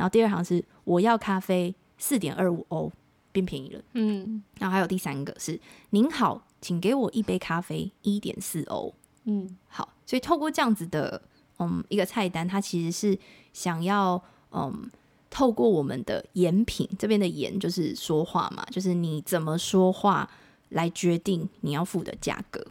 [0.00, 2.90] 然后第二行是我要咖啡四点二五欧，
[3.32, 3.82] 变便宜了。
[3.92, 5.60] 嗯，然后还有第三个是
[5.90, 8.94] 您好，请给我一杯咖啡一点四欧。
[9.24, 11.20] 嗯，好，所以透过这样子的
[11.58, 13.18] 嗯一个菜单，它其实是
[13.52, 14.18] 想要
[14.52, 14.90] 嗯
[15.28, 20.30] 透过我们的言品，这边的言就是说话嘛，就是你怎么说话
[20.70, 22.66] 来决定你要付的价格。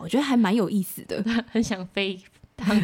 [0.00, 2.18] 我觉得还蛮有意思的， 很想飞。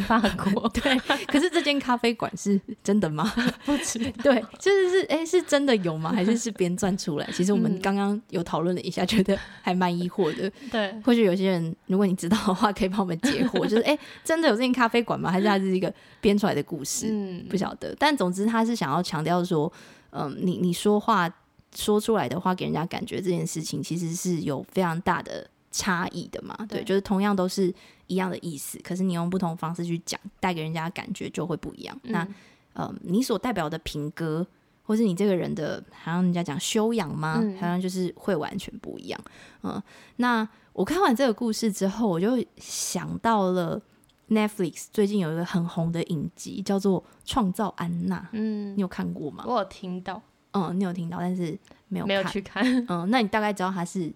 [0.06, 3.32] 法国 对，可是这间咖啡馆是真的吗？
[3.64, 6.12] 不知道 对，就是是哎、欸，是真的有吗？
[6.12, 7.28] 还是是编撰出来？
[7.32, 10.50] 其实我们刚刚有讨论了一下，觉得还蛮疑惑的。
[10.70, 13.66] 对，或许有些人，如果你知道的话，可以帮我们解惑。
[13.66, 15.30] 就是哎、欸，真的有这间咖啡馆吗？
[15.30, 17.06] 还是它是一个编出来的故事？
[17.10, 17.94] 嗯，不晓得。
[17.98, 19.72] 但总之，他是想要强调说，
[20.10, 21.30] 嗯，你你说话
[21.74, 26.56] 说出来的话，给人家感觉这件事情，其实是有非常大的差异的嘛。
[26.68, 27.72] 对，对，就是同样都是。
[28.06, 31.98] 一样的意思，可是你用不同方式去讲，带给人家的感觉就会不一样。
[32.04, 32.28] 嗯、那，
[32.74, 34.46] 呃，你所代表的品格，
[34.84, 37.38] 或是你这个人的，好像人家讲修养吗？
[37.42, 39.20] 嗯、好像就是会完全不一样。
[39.62, 39.82] 嗯，
[40.16, 43.80] 那我看完这个故事之后，我就想到了
[44.28, 48.18] Netflix 最近有一个很红的影集，叫做《创造安娜》。
[48.32, 49.44] 嗯，你有看过吗？
[49.46, 50.22] 我有听到。
[50.52, 52.64] 嗯，你有听到，但是没有没有去看。
[52.88, 54.12] 嗯，那你大概知道它是？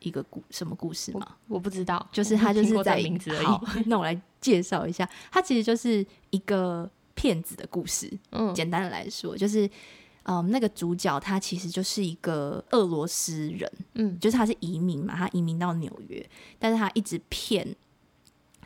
[0.00, 1.36] 一个故什么故事吗？
[1.48, 3.46] 我，我不知道，就是他就是在名字而已。
[3.46, 8.10] 好， 那我来介绍一下，他其实就是一个骗子的故事。
[8.30, 9.68] 嗯，简单的来说，就是
[10.24, 16.28] 嗯，那个主角他其实就是一个俄罗斯人，嗯，就是他是移民嘛，他移民到纽约，
[16.58, 17.76] 但是他一直骗。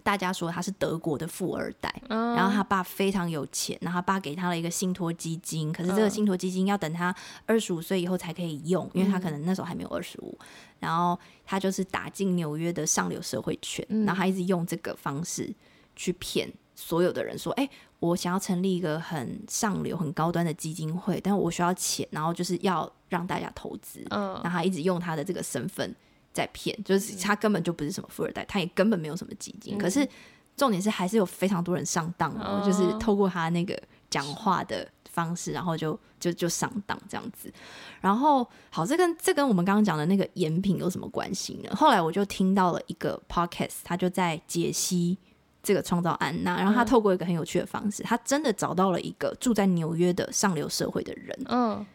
[0.01, 7.15] 大家说他是德国的富二代，嗯、然后他爸非常有钱，然后他爸给他了一个信托基金，可是这个信托基金要等他
[7.47, 10.39] 二十五岁以后才可以用，因为他可能那时候还没有二十五，
[10.79, 15.55] 然后他就是打进纽约的上流社会圈，嗯、然后他一直用这个方式
[15.95, 25.95] 去骗所有的人说，哎、欸，我想要成立一个很上流、很高端的基金会，但我需要钱，然后就是要让大家投资，嗯，然后他一直用他的这个身份。
[26.33, 29.77] 在骗，就是他根本就不是什么富二代，他也根本没有什么基金。
[29.77, 30.09] 嗯、可是
[30.57, 37.53] 重点是，还是有非常多人上当哦，就是透过他那个讲话的方式，然后就就就上当这样子。
[38.01, 41.71] 然后好，这跟这跟我们刚刚讲的那个言品有什么关系呢？
[41.75, 45.19] 后来我就听到了一个 podcast，他就在解析
[45.63, 51.39] 这个创造安娜，然后他透过一个很有趣的方式，他真的找到了一个住在纽约的上流社会的人。
[51.49, 51.87] 嗯。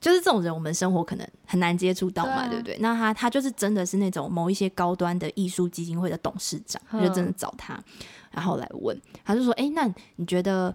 [0.00, 2.78] 就是这种人，我们生活可能很难接触到嘛，对，啊、对不对？
[2.80, 7.82] 那他他就是真的是那种某一些高端的艺术基金会的董事长，呵就真的找他，
[8.30, 10.74] 然后来问，他就说：“哎，那你觉得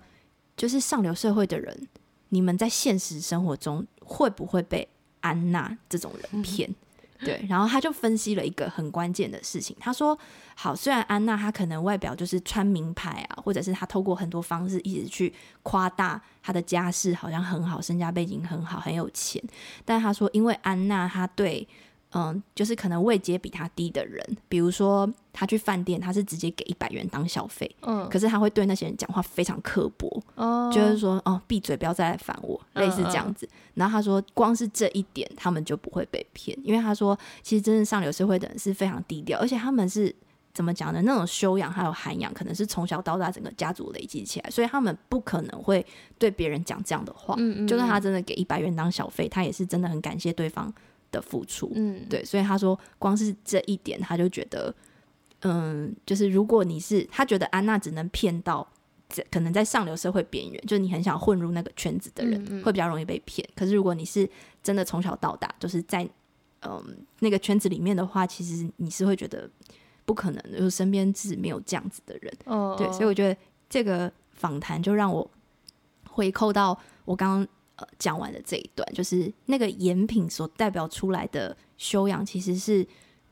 [0.57, 1.87] 就是上流社会的人，
[2.29, 4.87] 你们在现实生活中会不会被
[5.21, 6.75] 安娜这种人骗？”嗯
[7.23, 9.75] 对，然后他就分析了一个很关键的事情。
[9.79, 10.17] 他说
[10.55, 19.41] ：“好，虽然安娜她可能外表就是穿名牌啊，或者是她透过很多方式一直去夸大她的家世好像很好，身家背景很好，很有钱。
[19.85, 21.67] 但他说，因为安娜她对
[22.13, 33.45] 嗯，就是可能位阶比他低的人，比如说他去饭店，他是直接给一百元当小费，嗯，可是他会对那些人讲话非常刻薄，哦，就是说哦，闭嘴，不要再来烦我，类似这样子。
[33.45, 40.13] 嗯嗯，然后他说，光是这一点，他们就不会被骗，因为他说，其实真正上流社会的人是非常低调，而且他们是
[40.53, 41.01] 怎么讲呢？
[41.03, 45.85] 那种修养还有涵养，可能是从小到大整个家族累积起来，所以他们不可能会
[46.19, 47.35] 对别人讲这样的话。
[47.37, 50.73] 嗯嗯，就算他真的给一百元当小费，他也是真的很感谢对方
[51.11, 54.73] 的付出，嗯，对，所以他说，光是这一点，他就觉得，
[55.41, 58.65] 嗯，就是如果你是他觉得安娜只能骗到
[59.09, 63.47] 在可能在上流社会边缘，就是你很想混入那个圈子的人，嗯嗯会比较容易被骗。
[63.55, 64.29] 可是如果你是
[64.63, 66.07] 真的从小到大就是在
[66.61, 66.81] 嗯
[67.19, 69.49] 那个圈子里面的话，其实你是会觉得
[70.05, 72.33] 不可能的，就是身边是没有这样子的人。
[72.45, 73.37] 哦，对，所以我觉得
[73.69, 75.29] 这个访谈就让我
[76.09, 77.47] 回扣到我刚刚。
[77.99, 82.85] 讲完的这一段，就是那个言品所代表出来的修养，其实是，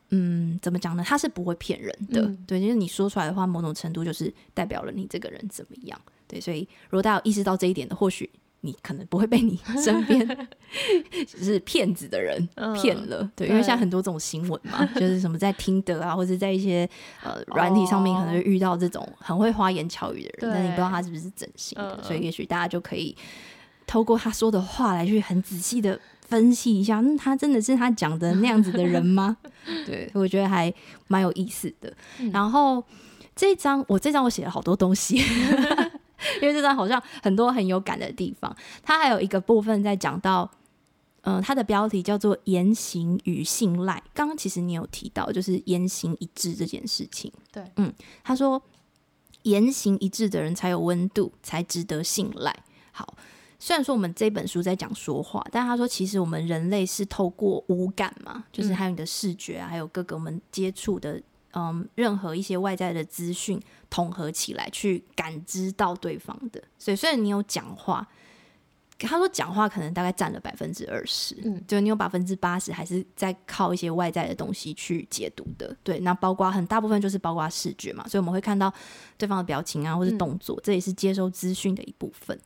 [0.10, 1.04] 嗯，怎么讲呢？
[1.06, 6.40] 他是不会骗人的，嗯、对，就是你说出来的话，某种程度就是代表了你这个人怎么样，对。
[6.42, 8.30] 所以，如果大家有意识到这一点的，或许
[8.62, 10.28] 你可能不会被你身边
[11.26, 12.46] 就 是骗子的人
[12.82, 16.90] 骗了，嗯、对，因为现在很多这种新闻嘛， 就是什么在听得啊，或者在一些
[17.24, 23.16] 呃软体上面，可能会遇到这种很会花言巧语的人，对但你不知道他是不是真心的，嗯、所以也许大家就可以。
[23.90, 29.36] 透过他说的话来去很仔细的分析一下，那、嗯、他真的是他讲的那样子的人吗？
[29.84, 30.72] 对，我觉得还
[31.08, 31.92] 蛮有意思的。
[32.20, 32.84] 嗯、然后
[33.36, 35.18] 这张，我这张我写了好多东西，
[36.40, 38.56] 因为这张好像很多很有感的地方。
[38.84, 40.48] 他还有一个部分在讲到，
[41.22, 44.00] 嗯、呃，他的标题叫做“言行与信赖”。
[44.14, 47.32] 刚刚其实你有提到，就是言行一致这件事情。
[47.52, 47.92] 对，嗯，
[48.24, 48.62] 他说
[49.42, 52.56] 言行一致的人才有温度，才值得信赖。
[52.92, 53.18] 好。
[53.62, 61.22] 虽然说我们这本书在讲说话，但他说其实我们人类是透过五感嘛，就是还有你的视觉啊，还有各个我们接触的，
[61.54, 66.64] 嗯，任何一些外在的资讯统合起来去感知到对方的。
[66.78, 68.08] 所以虽然你有讲话，
[68.98, 75.76] 他说讲话可能大概占了百分之二十，嗯，就你有百分之八十还是在靠一些外在的东西去解读的。
[75.84, 78.74] 对，那包括很大部分就是包括视觉嘛，所以我们会看到
[79.18, 82.40] 对方的表情啊，或是动作，嗯，这也是接收资讯的一部分。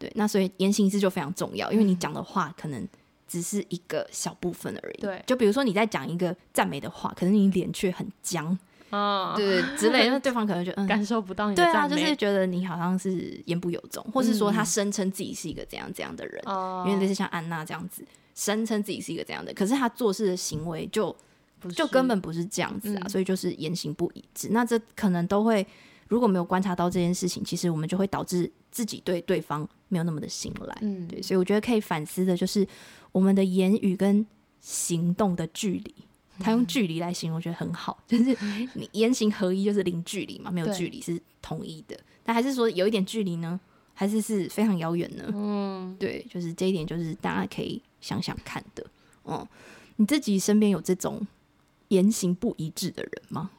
[0.00, 2.88] 对，那所以言行一致就非常重要，因为你讲的话可能
[3.28, 5.00] 只是一个小部分而已。
[5.02, 8.58] 对，就比如说你在讲一个赞美的话，可是你脸却很僵
[8.88, 11.54] 啊，对之类，那对方可能觉得嗯 感受不到你。
[11.54, 18.02] 对啊，就是觉得你好像是言不由衷，或是说他声称自己是一个怎样怎样的人，嗯、因为类似像安娜这样子
[18.34, 21.14] 声称自己是一个怎样的，可是他做事的行为就
[21.76, 24.48] 就根本不是这样子啊，嗯、所以就是言行不一致。
[24.50, 25.66] 那这可能都会。
[26.08, 30.78] 如果没有观察到这件事情，其实我们就会导致自己对对方没有那么的信赖。
[30.80, 32.66] 嗯，对，所以我觉得可以反思的就是
[33.12, 34.26] 我们的言语跟
[34.60, 35.94] 行动的距离。
[36.38, 38.34] 他用距离来形容，我觉得很好，就是
[38.72, 41.94] 你言行合一，就是零距离嘛，没有距离是统一的。
[41.94, 43.60] 对但还是说有一点距离呢？
[43.92, 45.24] 还是是非常遥远呢？
[45.34, 48.82] 嗯，对，就是这一点，就是大家可以想想看的。
[49.24, 49.48] 哦、嗯，
[49.96, 51.26] 你自己身边有这种
[51.88, 53.50] 言行不一致的人吗？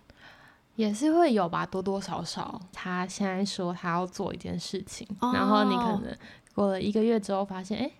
[0.75, 2.59] 也是会有吧，多多少少。
[2.71, 6.17] 他现在说他要做一件事情，哦、然后你可能
[6.55, 7.93] 过了一个月之后发现，哎、欸，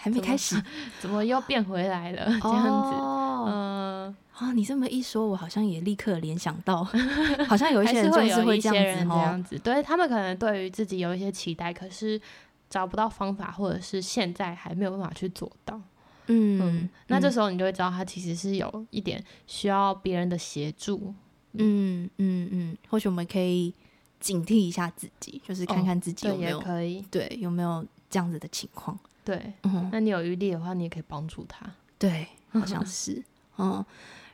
[0.00, 0.62] 还没开始，
[1.00, 2.24] 怎么又变回来了？
[2.40, 6.84] 这样子，哦、嗯，啊，你这么一说，我好像也立刻联想到，
[7.48, 12.20] 好像有一些人就是会这样子，这样子，对他们可能对于自己有一些期待，可是
[12.68, 15.80] 找不到方法，或者是现在还没有办法去做到。
[16.28, 21.14] 嗯，嗯，那这时候你就会知道，他其实是有一点需要别人的协助。
[21.58, 23.72] 嗯嗯嗯，或许我们可以
[24.18, 28.98] 警惕一下自己，就是看看自己有没有、哦、可以对有没有这样子的情况。
[29.24, 31.66] 对，嗯，那你有余力的话，你也可以帮助他。
[31.98, 33.22] 对，好像是
[33.58, 33.84] 嗯。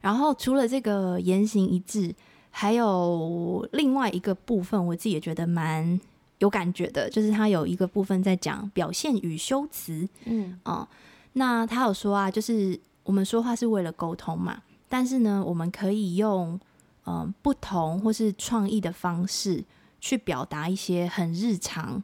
[0.01, 2.15] 然后除了这个言行一致，
[2.51, 6.01] 还有另外一个部分，我自己也觉得蛮
[6.39, 10.09] 有感觉的，就是他有一个部分在讲表现与修辞。
[10.25, 10.89] 嗯哦、嗯，
[11.35, 16.61] 那他有说啊，就是我们说话是为了沟通嘛，但是呢，我们可以用。
[17.05, 19.65] 嗯，不同或是创意的方式
[20.01, 22.01] 去表达一些很日常，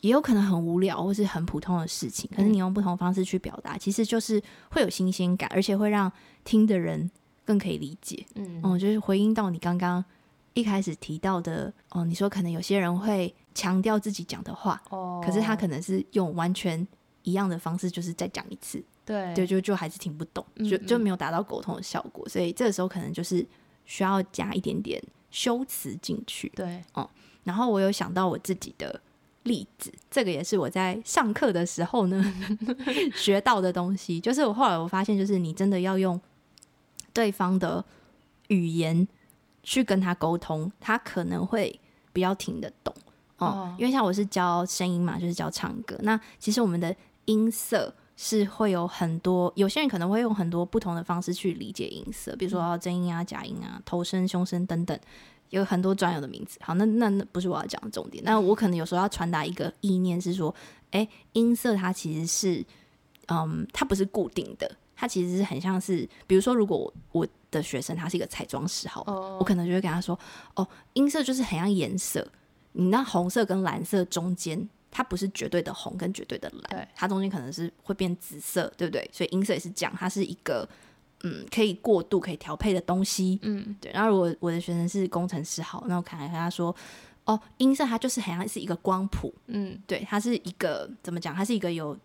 [0.00, 2.30] 也有可能很无聊或是很普通的事情。
[2.36, 6.12] 可是你用不同方式去表达，其实就是会有新鲜感，而且会让
[6.44, 7.10] 听的人
[7.46, 8.26] 更可以理解。
[8.34, 10.04] 嗯，嗯，就是回应到你刚刚
[10.52, 16.86] 一开始提到的，哦，你说可能有些人会强调自己讲的话，哦，可是他可能是用完全
[17.22, 22.28] 一样的方式，就是再讲一次，对，对就就还是听不懂，就就没有达到沟通的效果。
[22.28, 23.46] 所以这个时候可能就是。
[23.86, 27.08] 需要加一点点修辞进去，对，哦、嗯，
[27.44, 29.00] 然后我有想到我自己的
[29.44, 32.34] 例子，这个也是我在上课的时候呢
[33.14, 34.20] 学到的东西。
[34.20, 36.20] 就是我后来我发现，就是你真的要用
[37.12, 37.84] 对方的
[38.48, 39.06] 语言
[39.62, 41.80] 去跟他沟通，他可能会
[42.12, 42.92] 比较听得懂
[43.38, 43.46] 哦。
[43.46, 46.94] 哦，因为像我是教声音嘛，就是教唱歌，那其实我们的
[47.26, 54.98] 音色是会有很多，有些人可能会用很多不同的方式去理解音色，比如说真音啊、假音啊、头声、胸声等等。
[55.50, 58.22] 有很多专有的名字，好，那那那不是我要讲的重点。
[58.24, 60.52] 那我可能有时候要传达一个意念，是说，
[60.90, 62.64] 哎、欸，音色它其实是，
[63.28, 69.38] 嗯，它不是固定的，它其实是很像是，比如说，如果我，我的学生他是一个彩妆师，好，oh.
[69.38, 70.18] 我可能就会跟他说，
[70.54, 72.26] 哦，音色就是很像颜色，
[72.72, 79.06] 你那红色跟蓝色中间，它不是绝对的红跟绝对的蓝，对，它中间可能是会变紫色，对不对？
[79.12, 80.66] 所以音色也是这样，它是一个。
[81.24, 83.38] 嗯，可以过渡、可以调配的东西。
[83.42, 83.90] 嗯，对。
[83.90, 86.76] 然后如果我的学生是工程师，好，那我可能跟他说，
[87.24, 89.34] 哦，音色它就是好像是一个光谱。
[89.46, 91.34] 嗯，对，它是一个怎么讲？
[91.34, 91.96] 它是一个有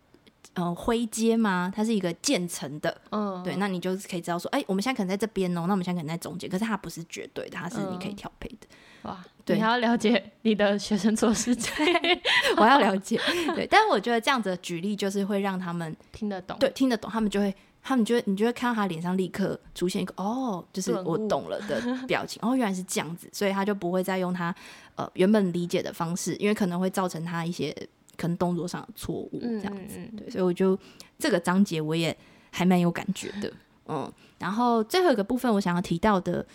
[0.54, 1.72] 呃灰阶吗？
[1.76, 2.96] 它是一个渐层的。
[3.12, 3.56] 嗯，对。
[3.58, 8.68] 那你就可以知道说，哎、欸，我们现在可能在这边哦，那我们现在可能在中间，可是它不是绝对的，它是你可以调配的。
[9.04, 11.74] 嗯、哇，对，你还要了解你的学生做事情，
[12.58, 13.20] 我要了解。
[13.56, 17.54] 对，但是我觉得这样子的举例就是会让他们 听得懂，对，听得懂，他们就会。
[17.84, 22.39] 他们就会，你就会看到他脸上立刻出现一个哦，就是我懂了的 表情。
[22.44, 24.54] 哦，原来是这样子，所以他就不会再用他
[24.94, 27.76] 呃原本理解的方式，因为可能会造成他一些
[28.22, 29.97] 可能动作上的错误这样子。
[30.15, 30.78] 对，所以我就
[31.17, 32.15] 这个章节我也
[32.51, 33.51] 还蛮有感觉的。
[33.88, 36.45] 嗯，然后最后一个部分我想要提到的，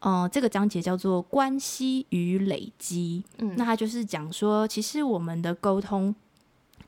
[0.00, 3.24] 呃，这个章节叫做关系与累积。
[3.38, 6.14] 嗯，那它就是讲说，其实我们的沟通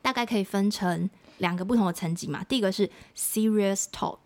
[0.02, 1.08] 大概可以分成。
[1.38, 4.18] 两个不同的层级嘛，第一个是 serious talk，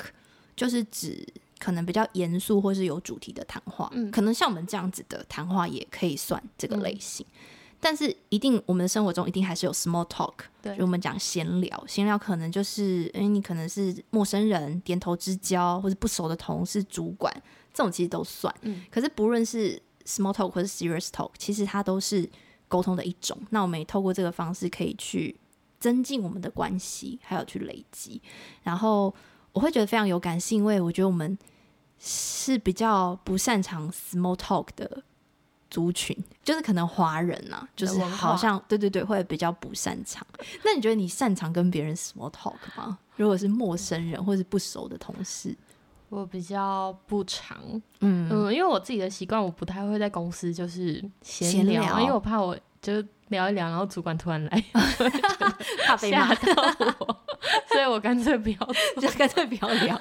[0.56, 1.22] 就是指
[1.58, 7.26] 可能比较严肃或是有主题的谈话，嗯，可能像我们这样子的谈话也可以算这个类型。
[7.28, 7.36] 嗯，
[7.82, 17.34] 但是一定我们的生活中一定还是有 small talk，对，就我们讲闲聊，闲聊可能就是，诶，你可能是陌生人点头之交，或者不熟的同事、主管，
[17.74, 18.54] 这种其实都算。
[18.62, 22.30] 嗯，可是不论是 small talk 或是 serious talk，其实它都是
[22.68, 23.36] 沟通的一种。
[23.50, 25.36] 那我们也透过这个方式可以去。
[25.82, 28.22] 增进我们的关系，还有去累积。
[28.62, 29.12] 然后
[29.52, 31.36] 我会觉得非常有感，是因为我觉得我们
[31.98, 35.02] 是比较不擅长 small talk 的
[35.72, 40.24] 族群，就是可能华人啊，就是好像对对对，会比较不擅长。
[40.62, 42.98] 那你觉得你擅长跟别人 small talk 吗？
[43.16, 45.56] 如果是陌生人或是不熟的同事，
[46.10, 47.58] 我比较不常。
[48.00, 53.02] 嗯嗯，因为我自己的习惯，我不太会在公司就是闲聊，因为我怕我就。
[53.28, 54.64] 聊一聊，然后主管突然来，
[55.86, 57.21] 怕被骂到我，
[57.72, 58.56] 所以我干脆不要，
[59.00, 59.98] 就干脆不要聊。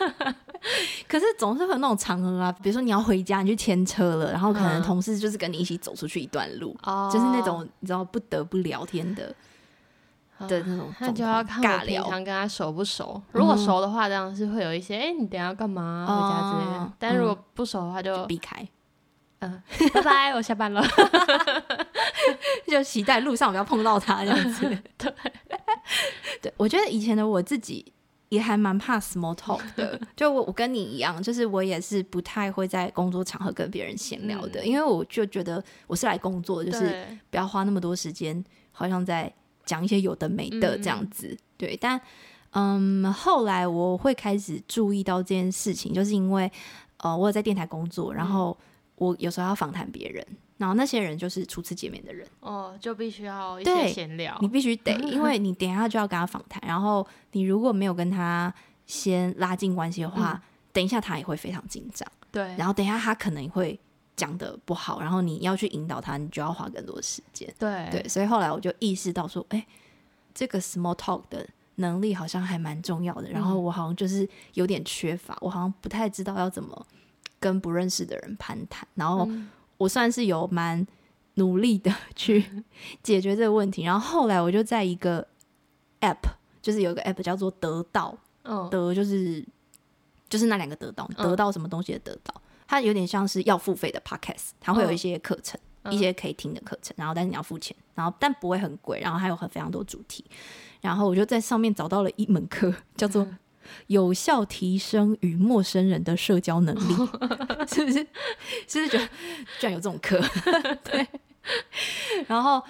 [1.07, 9.33] 可是总是会有那种场合啊，比如说你要回家，你去牵车了，然后可能同事就是跟你一起走出去一段路，嗯、就是那种你知道不得不聊天的、
[10.37, 13.21] 哦、的那种，那就要看我平常跟他熟不熟。
[13.31, 16.05] 如果熟的话，当然是会有一些，哎、欸，你等下要干嘛？
[16.07, 16.79] 回家之类的。
[16.83, 18.67] 哦、但如果不熟的话就，就避开。
[19.41, 19.61] 嗯，
[19.93, 20.81] 拜拜，我下班了。
[22.67, 24.65] 就期待路上不要碰到他这样子。
[24.97, 25.13] 对，
[26.41, 27.91] 对，我觉得以前的我自己
[28.29, 29.99] 也还蛮怕 small talk 的。
[30.15, 39.33] 就我，我跟你一样，就是我也是不太会在工作场合跟别人闲聊的，嗯，因为我就觉得我是来工作，就是不要花那么多时间，好像在
[39.65, 41.27] 讲一些有的没的这样子。
[41.29, 41.99] 嗯，对，但
[42.51, 46.49] 嗯，后来我会开始注意到这件事情，就是因为
[46.97, 48.55] 呃，我有在电台工作，然后。
[49.01, 50.23] 我有时候要访谈别人，
[50.57, 58.53] 然后那些人就是初次见面的人，哦，就必须要一些闲聊，你必须得， 因为你等一下就要跟他访谈，然后你如果没有跟他
[58.85, 60.41] 先拉近关系的话，嗯，
[60.71, 63.79] 等一下他也会非常紧张，对，然后等一下他可能会
[64.15, 67.89] 讲的不好，然后你要去引导他，你就要花更多的时间，对。
[67.89, 69.65] 对，所以后来我就意识到说，哎，
[70.31, 76.85] 这个 small talk 的能力好像还蛮重要的，然后我好像就是有点缺乏，我好像不太知道要怎么。
[77.41, 79.27] 跟不认识的人攀谈，然后
[79.77, 80.85] 我算是有蛮
[81.33, 82.63] 努力的 去
[83.03, 83.83] 解决这个问题。
[83.83, 85.27] 然后后来我就在一个
[85.99, 86.21] app，
[86.61, 89.43] 就是有一个 app 叫做得到，嗯，得就是
[90.29, 92.33] 就是那两个得到，得到什么东西的得到，
[92.67, 100.23] 它有点像是要付费的 podcast，它会有一些课程，一些可以听的课程，然后但是你要付钱，然后但不会很贵，然后还有很非常多主题，
[100.79, 103.27] 然后我就在上面找到了一门课，叫做。
[103.87, 106.93] 有效提升与陌生人的社交能力，
[107.67, 108.07] 是不是？
[108.67, 109.05] 是不是觉得
[109.59, 110.19] 居然有这种课？
[110.83, 111.07] 对。
[112.27, 112.61] 然后，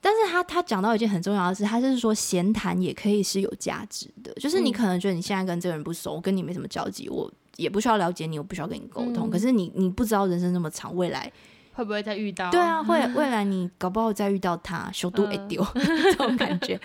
[0.00, 4.32] 但是他他讲到一件很重要的事，他就是说闲谈也可以是有价值的。
[4.34, 9.30] 就是你可能觉得你现在跟这个人不熟，跟你没什么交集，我也不需要了解你，我不需要跟你沟通。
[9.30, 11.30] 可是你你不知道人生那么长，未来
[11.78, 12.50] 会不会再遇到？
[12.50, 16.76] 对啊， 会未来你搞不好再遇到他，首都会丢 这种感觉。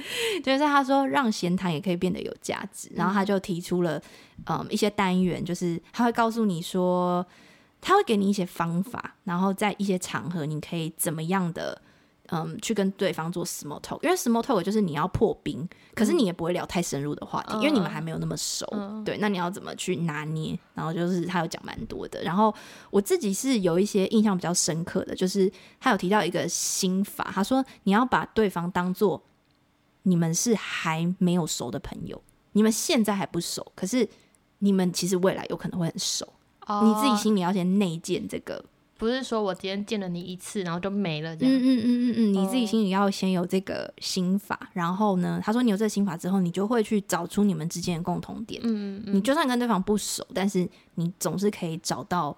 [0.44, 4.00] 就是他说让闲谈也可以变得有价值，然后他就提出了
[4.46, 7.26] 嗯一些单元，就是他会告诉你说，
[7.82, 11.82] 他会给你一些方法，然后在一些场合你可以怎么样的。
[12.34, 18.68] 嗯，去跟对方做 small talk，因为 small talk 就是你要破冰，可是你也不会聊太深入的话题，嗯、因为你们还没有那么熟。
[18.72, 20.58] 嗯、对，那你要怎么去拿捏？
[20.74, 22.54] 然后就是他有讲蛮多的，然后
[22.90, 29.22] 我自己是有一些印象比较深刻的，就是他有提到一个心法，他说你要把对方当做
[30.02, 32.22] 你们是还没有熟的朋友，
[32.54, 34.08] 你们现在还不熟，可是
[34.60, 36.28] 你们其实未来有可能会很熟，
[36.66, 38.64] 哦、你自己心里要先内建这个。
[38.98, 41.54] 不是说我今天见了你一次，然后就没了这样。
[41.54, 48.62] 嗯嗯嗯嗯嗯，你自己心里要先有这个心法，哦、然后呢，他说你有这个心法之后，你就会去找出你们之间的共同点。
[48.64, 52.36] 嗯嗯嗯，你就算跟对方不熟，但是你总是可以找到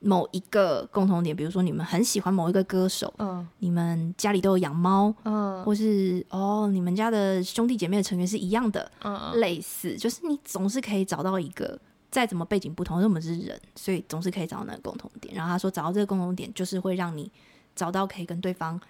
[0.00, 11.78] 某一个共同点，比如说你们很喜欢某一个歌手，嗯，你们家里都有养猫，嗯，或是哦，你们家的兄弟姐妹的成员是一样的，嗯，类似，就是你总是可以找到一个。
[12.10, 15.34] 再怎么背景不同，因为我们是人，所以总是可以找到那个共同点。
[15.34, 17.30] 然后他说，找到这个共同点，就是会让你
[17.76, 18.80] 找到可以跟对方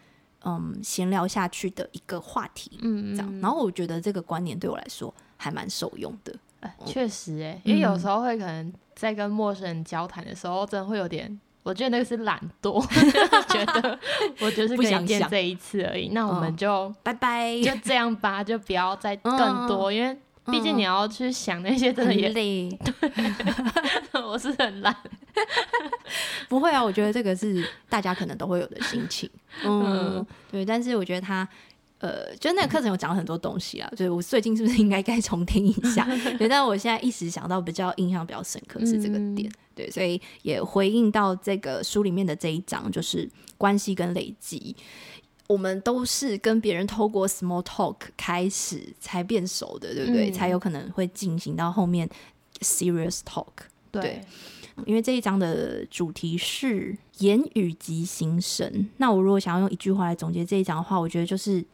[0.44, 3.40] 嗯闲聊下去的一个话题，嗯，这样。
[3.40, 6.32] 然后我觉得这个观念对我来说还蛮受用的。
[6.86, 12.80] 确、呃、实，哎，因为有时候会可能在跟陌生人交谈的时候，真的会有点，我觉得那个是懒惰，
[13.52, 13.98] 觉得
[14.40, 16.08] 我就是不想见这一次而已。
[16.10, 20.16] 那我们就、哦、拜拜，就这样吧，就不要再更多，嗯、因为。
[20.50, 24.94] 毕竟你要去想那些真的也累，对， 我是很懒，
[26.48, 29.28] 不会啊，我觉得这个是大家可能都会有的心情，
[29.64, 30.26] 嗯，嗯。
[30.50, 31.46] 对，但是我觉得他，
[31.98, 36.06] 呃，就那个课程有讲了很多东西啊，所以我最近是不是应该该重听一下？
[36.38, 44.74] 对，但我现在一时想到比较印象比较深刻是这个点，嗯、对，所以也回应到这个书里面的这一章，就是关系跟累积。
[45.48, 50.30] 我们都是跟别人透过 small talk 开始才变熟的，对不对？
[50.30, 52.08] 嗯、才有可能会进行到后面
[52.60, 53.46] serious talk。
[53.90, 54.24] 对，对，
[54.84, 58.88] 因为这一章的主题是言语及心声。
[58.98, 61.64] 那我如果想要用一句话来总结这一章的话，我觉得就是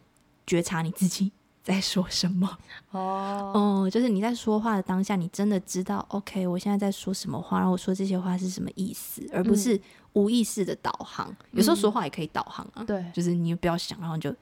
[0.46, 1.32] 觉察你自己
[1.64, 2.46] 在说什么。
[2.92, 9.80] 哦，哦，就是你在说话的当下，你真的知道，OK，我现在在说什么话，然后我说这些话是什么意思，而不是。
[10.14, 12.84] 无意识的导航，有时候说话也可以导航啊。
[12.84, 14.32] 对、嗯，就是你不要想，然后就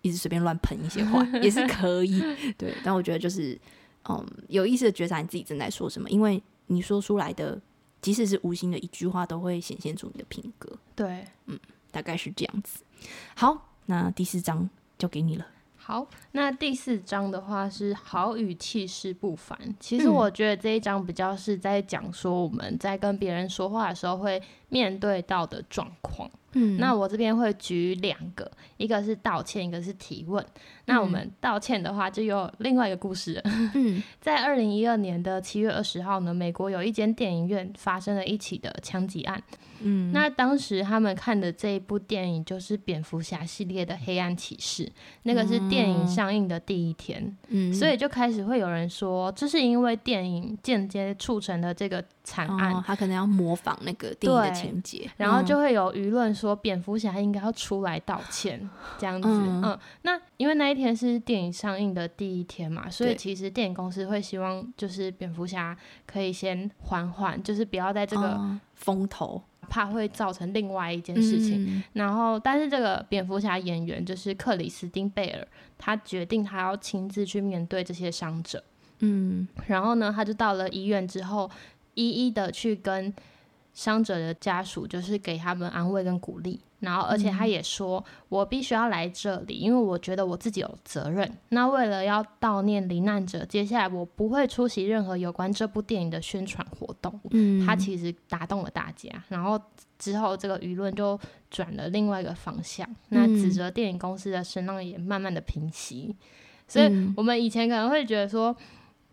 [0.00, 2.20] 一直随便乱喷一些话， 也是可以。
[2.58, 3.56] 对，但我觉得就是，
[4.08, 7.56] 嗯，有意识的觉察你自己正在说什么，因为你说出来的，
[8.00, 10.76] 即使是无心的一句话，都会显现出你的品格。
[10.96, 11.56] 对，嗯，
[11.92, 12.82] 大概是这样子。
[13.36, 14.68] 好，那第四章
[14.98, 15.46] 交给你了。
[15.84, 19.58] 好，那第四章的话是好语气势不凡。
[19.80, 26.30] 其实我觉得这一章比较是在讲说我们在跟别人说话的时候会面对到的状况。
[26.52, 30.44] 嗯，那我这边会举两个，一个是道歉，一个是提问。
[30.86, 33.42] 那我们道歉的话，就有另外一个故事了。
[33.74, 39.42] 嗯， 在二零一二年的七月二十号呢，美国有一间电影院发生了一起的枪击案。
[39.84, 44.84] 嗯，那当时他们看的这一部电影就是蝙蝠侠系列的《黑暗骑士》，
[45.24, 58.68] 那个是电影上映的第一天，嗯，所以就开始会有人说，这是因为电影间接促成的这个惨案，哦，他可能要模仿那个电影的情节，然后就会有舆论说蝙蝠侠应该要出来道歉，
[58.98, 69.42] 这样子，嗯，嗯，那因为那一天是电影上映的第一天嘛，所以其实电影公司会希望就是蝙蝠侠可以先缓缓，就是不要在这个，哦，风头。
[69.68, 75.48] 怕会造成另外一件事情，嗯、然后，但是这个蝙蝠侠演员就是克里斯汀贝尔，
[75.78, 78.62] 他决定他要亲自去面对这些伤者，
[78.98, 81.50] 嗯，然后呢，他就到了医院之后，
[81.94, 83.12] 一一的去跟
[83.72, 86.60] 伤者的家属，就是给他们安慰跟鼓励。
[86.80, 91.32] 然后，而且他也说，嗯、我必须要来这里，因为我觉得我自己有责任。
[91.50, 97.20] 那为了要悼念罹难者，接下来我不会出席任何有关这部电影的宣传活动。
[97.30, 99.08] 嗯，他其实打动了大家。
[99.28, 99.56] 然后
[99.96, 101.16] 之后，这个舆论就
[101.50, 106.16] 转了另外一个方向，嗯、那指责电影公司的声浪也慢慢的平息。
[106.66, 108.56] 所以我们以前可能会觉得说，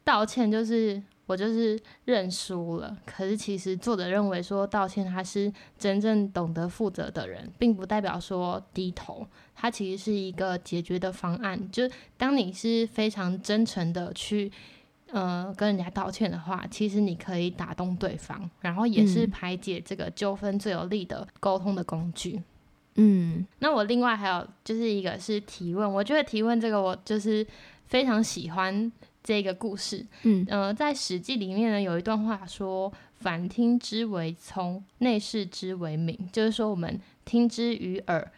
[0.03, 0.99] 道歉就是。
[1.29, 11.69] 我就是认输了，可是其实作者认为说道歉，他是真正懂得负责的人，并不代表说低头，他其实是一个解决的方案。
[11.71, 14.51] 就当你是非常真诚的去，
[15.11, 22.41] 呃，跟人家道歉的话，其实你可以打动对方，然后也是排解这个纠纷最有力的沟通的工具。
[22.95, 27.45] 嗯，那我另外还有就是一个是提问，我觉得提问这个我就是
[27.85, 28.91] 非常喜欢。
[29.23, 30.05] 这个故事。
[30.23, 38.31] 嗯，呃，在《史记》里面呢，有一段话说：“反听之为聪，内视之为明。”就是说，我们听之于耳，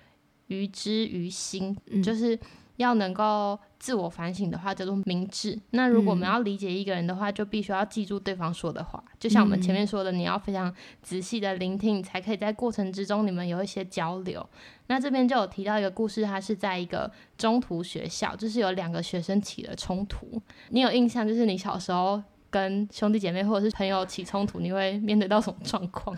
[0.48, 2.40] 于之于心，嗯、就是。
[2.82, 5.58] 要能够自我反省的话，叫做明智。
[5.72, 9.04] 那如果我们要理解一个人的话，就必须要记住对方说的话。
[9.20, 14.48] 就像我们前面说的，你要非常仔细的聆听，才可以在过程之中你们有一些交流。
[14.88, 20.42] 那这边就有提到一个故事，它是在一个中途学校，就是有两个学生起了冲突。
[20.70, 26.16] 你有印象，就是你小时候跟兄弟姐妹或者是朋友起冲突，你会面对到什么状况？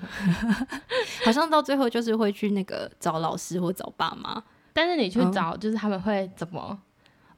[1.23, 4.43] 好像到最后就是会去那个找老师或找爸妈。
[4.73, 6.77] 但是你去找，就是他们会怎么？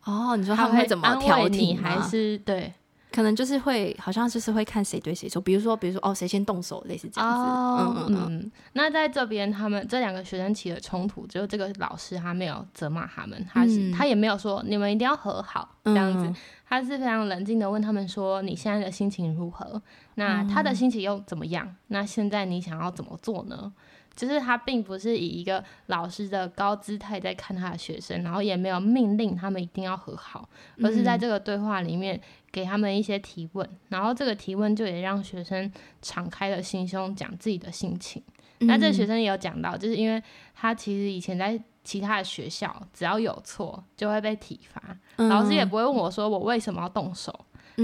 [0.05, 1.77] 哦，你说他们会怎么调停？
[1.77, 2.73] 还是对？
[3.11, 5.41] 可能就是会，好像就是会看谁对谁错。
[5.41, 7.37] 比如说，比如说，哦，谁先动手，类似这样子。
[7.37, 8.51] 哦、嗯嗯嗯。
[8.73, 16.35] 那在这边，他们这两个学生起了冲突，只有这个老师他没有责骂他们，他是、嗯、他也没有说你们一定要和好这样子，嗯、
[16.67, 19.81] 他是非常冷静的问他们说：“你现在的心情如何？
[20.15, 21.65] 那他的心情又怎么样？
[21.65, 23.71] 嗯、那现在你想要怎么做呢？”
[24.15, 30.47] 就是他并不是以一个老师的高姿态在看他的学生，然后也没有命令他们一定要和好，
[30.81, 35.69] 而是在这个对话里面给他们一些提问，然后这个提问就也让学生
[36.01, 38.23] 敞开了心胸讲自己的心情。
[38.59, 45.65] 那这个学生也有讲到，就是因为他其实以前在其他的学校，只要有错就会被体罚，老师也。
[45.65, 47.37] 不会问我说我为什么要动手，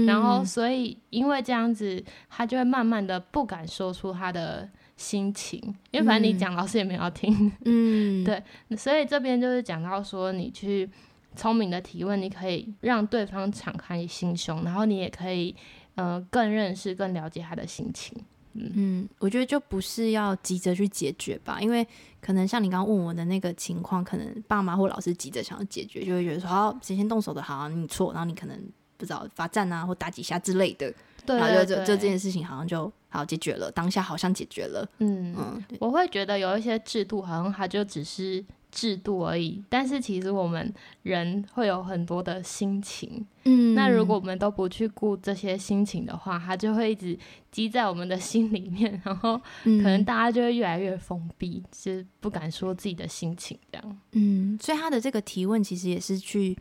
[0.06, 0.42] 然后。
[0.42, 4.66] 所以因为这样子，他就会慢慢的不敢说出他的。
[5.02, 7.50] 心情，因为反正你讲，老师也没有要听。
[7.66, 8.40] 嗯，对，
[8.76, 10.88] 所以这边就是讲到说，你去
[11.34, 15.54] 聪明的提问，你可以让对方敞开心胸，然后你也可以，
[15.96, 18.16] 呃，更认识、更了解他的心情。
[18.54, 21.84] 嗯，嗯，我觉得就不是要急着去解决吧，因为
[22.20, 28.56] 可能像你刚刚问我的那个情况，可能爸妈或老师急着想要解决，就会觉得说，好，谁先动手的，好，你错，然后你可能
[28.96, 30.92] 不知道罚站啊，或打几下之类的。
[31.24, 34.88] 对，然后就就这件事情好像就好解决了，当下好像解决了。
[34.98, 43.24] 嗯嗯，我会觉得有一些制度好像它就只是制度而已，但是其实我们人会有很多的心情。
[43.44, 47.16] 嗯，那如果我们都不去顾这些心情的话，它就会一直
[47.50, 53.98] 积在我们的心里面， 然后可能大家就会越来越封闭，就是不敢说自己的心情这样。
[54.12, 56.56] 嗯，所以他的这个提问其实也是去。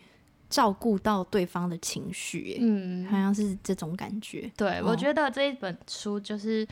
[0.51, 4.51] 照顾到对方的情绪，嗯，好像是这种感觉。
[4.57, 6.67] 对，哦、我觉得这一本书就是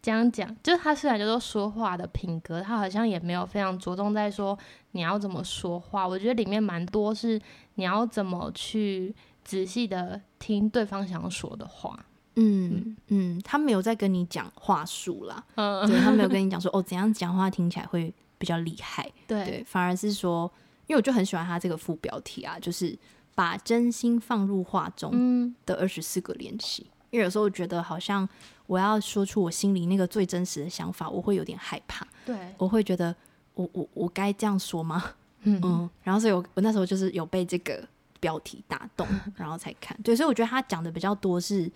[0.00, 4.58] 这样讲，就是他虽然叫做说话的品格，他好像也没有非常着重在说
[4.92, 6.08] 你要怎么说话。
[6.08, 7.38] 我觉得里面蛮多是
[7.74, 9.14] 你要怎么去
[9.44, 12.02] 仔细的听对方想说的话。
[12.36, 20.50] 嗯嗯，嗯，他没有在跟你讲话术啦，嗯， 对，他没有跟你讲说哦怎样讲话听起来会比较厉害，对，对，反而是说，
[20.86, 22.98] 因为我就很喜欢他这个副标题啊，就是。
[23.38, 28.28] 把真心放入话中的二十四个练习，嗯、因为有时候我觉得好像
[28.66, 32.04] 我要说出我心里那个最真实的想法，我会有点害怕。
[32.26, 33.14] 对，我会觉得
[33.54, 35.12] 我我我该这样说吗？
[35.44, 35.88] 嗯嗯。
[36.02, 37.80] 然后所以我我那时候就是有被这个
[38.18, 39.06] 标题打动，
[39.38, 39.96] 然后才看。
[40.02, 41.70] 对，所以我觉得他讲的比较多是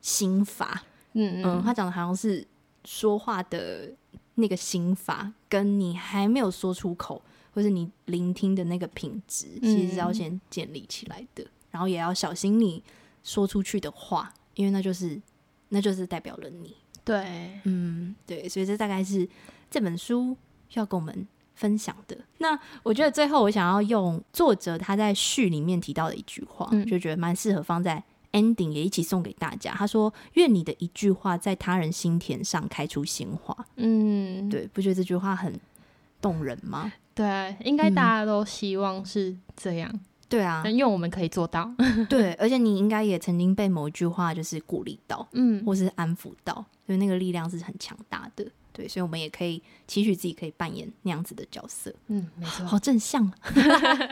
[0.00, 0.80] 心法。
[1.14, 2.46] 嗯嗯，他讲的好像是
[2.84, 3.90] 说话的
[4.36, 7.20] 那个心法，跟你还没有说出口。
[7.52, 12.82] 或是你聆听的那个品质，其实是要先建立起来的，嗯、然后也要小心你
[13.22, 15.20] 说出去的话，因为那就是
[15.70, 16.76] 那就是代表了你。
[17.04, 19.26] 对，嗯，对，所以这大概是
[19.70, 20.36] 这本书
[20.74, 22.16] 要跟我们分享的。
[22.36, 29.72] 那我觉得最后我想要用作者他在序里面提到的一句话，嗯、就觉得蛮适合放在 ending 也一起送给大家。
[29.72, 35.58] 他说：“愿你的一句话在他人心田上开出鲜花。”嗯，对，不觉得这句话很
[36.20, 36.92] 动人吗？
[37.14, 39.90] 对，应该大家都希望是这样。
[39.92, 41.68] 嗯、对啊，因为我们可以做到。
[42.08, 46.54] 对，而且你应该也曾经被某一句话就是鼓励到，嗯，或是安抚到，
[46.86, 48.46] 所以那个力量是很强大的。
[48.78, 51.92] 对，所以我们也可以期许自己可以扮演那样子的角色。
[52.06, 53.28] 嗯，没错，好正向。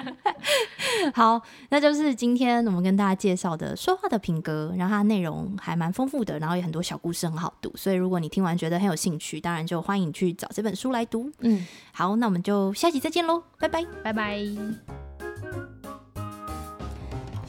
[1.14, 7.72] 好，那就是今天我们跟大家介绍的说话的品格，然后它内容还蛮丰富的，然后也很多小故事很好读。
[7.76, 11.30] 所以如果你听完觉得很有兴趣，当然就欢迎去找这本书来读。
[11.42, 15.05] 嗯，好，那我们就下期再见喽，拜拜，拜拜。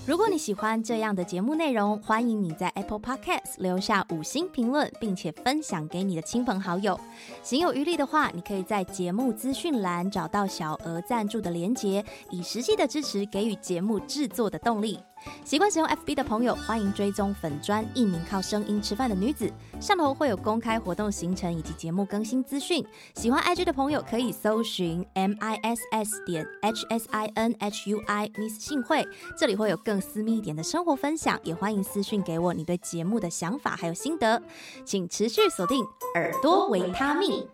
[0.07, 6.97] 如果你喜欢这样的节目内容，欢迎你在 Apple Podcast 留下五星评论，并且分享给你的亲朋好友。
[7.43, 14.97] 行有余力的话，你可以在节目资讯栏找到小额赞助的连结，以实际的支持给予节目制作的动力。
[15.43, 22.85] 习惯使用 FB 的朋友，欢迎追踪粉专一名靠声音吃饭的女子，上头会有公开活动行程以及节目更新资讯。
[23.15, 28.59] 喜欢 IG 的朋友可以搜寻 M I S S 点 H S I N H U I Miss
[28.59, 29.05] 信会，
[29.37, 34.41] 这里会有更私密一点的生活分享，也欢迎私讯给我你对节目的想法还有心得，
[34.85, 37.47] 请持续锁定耳朵维他命。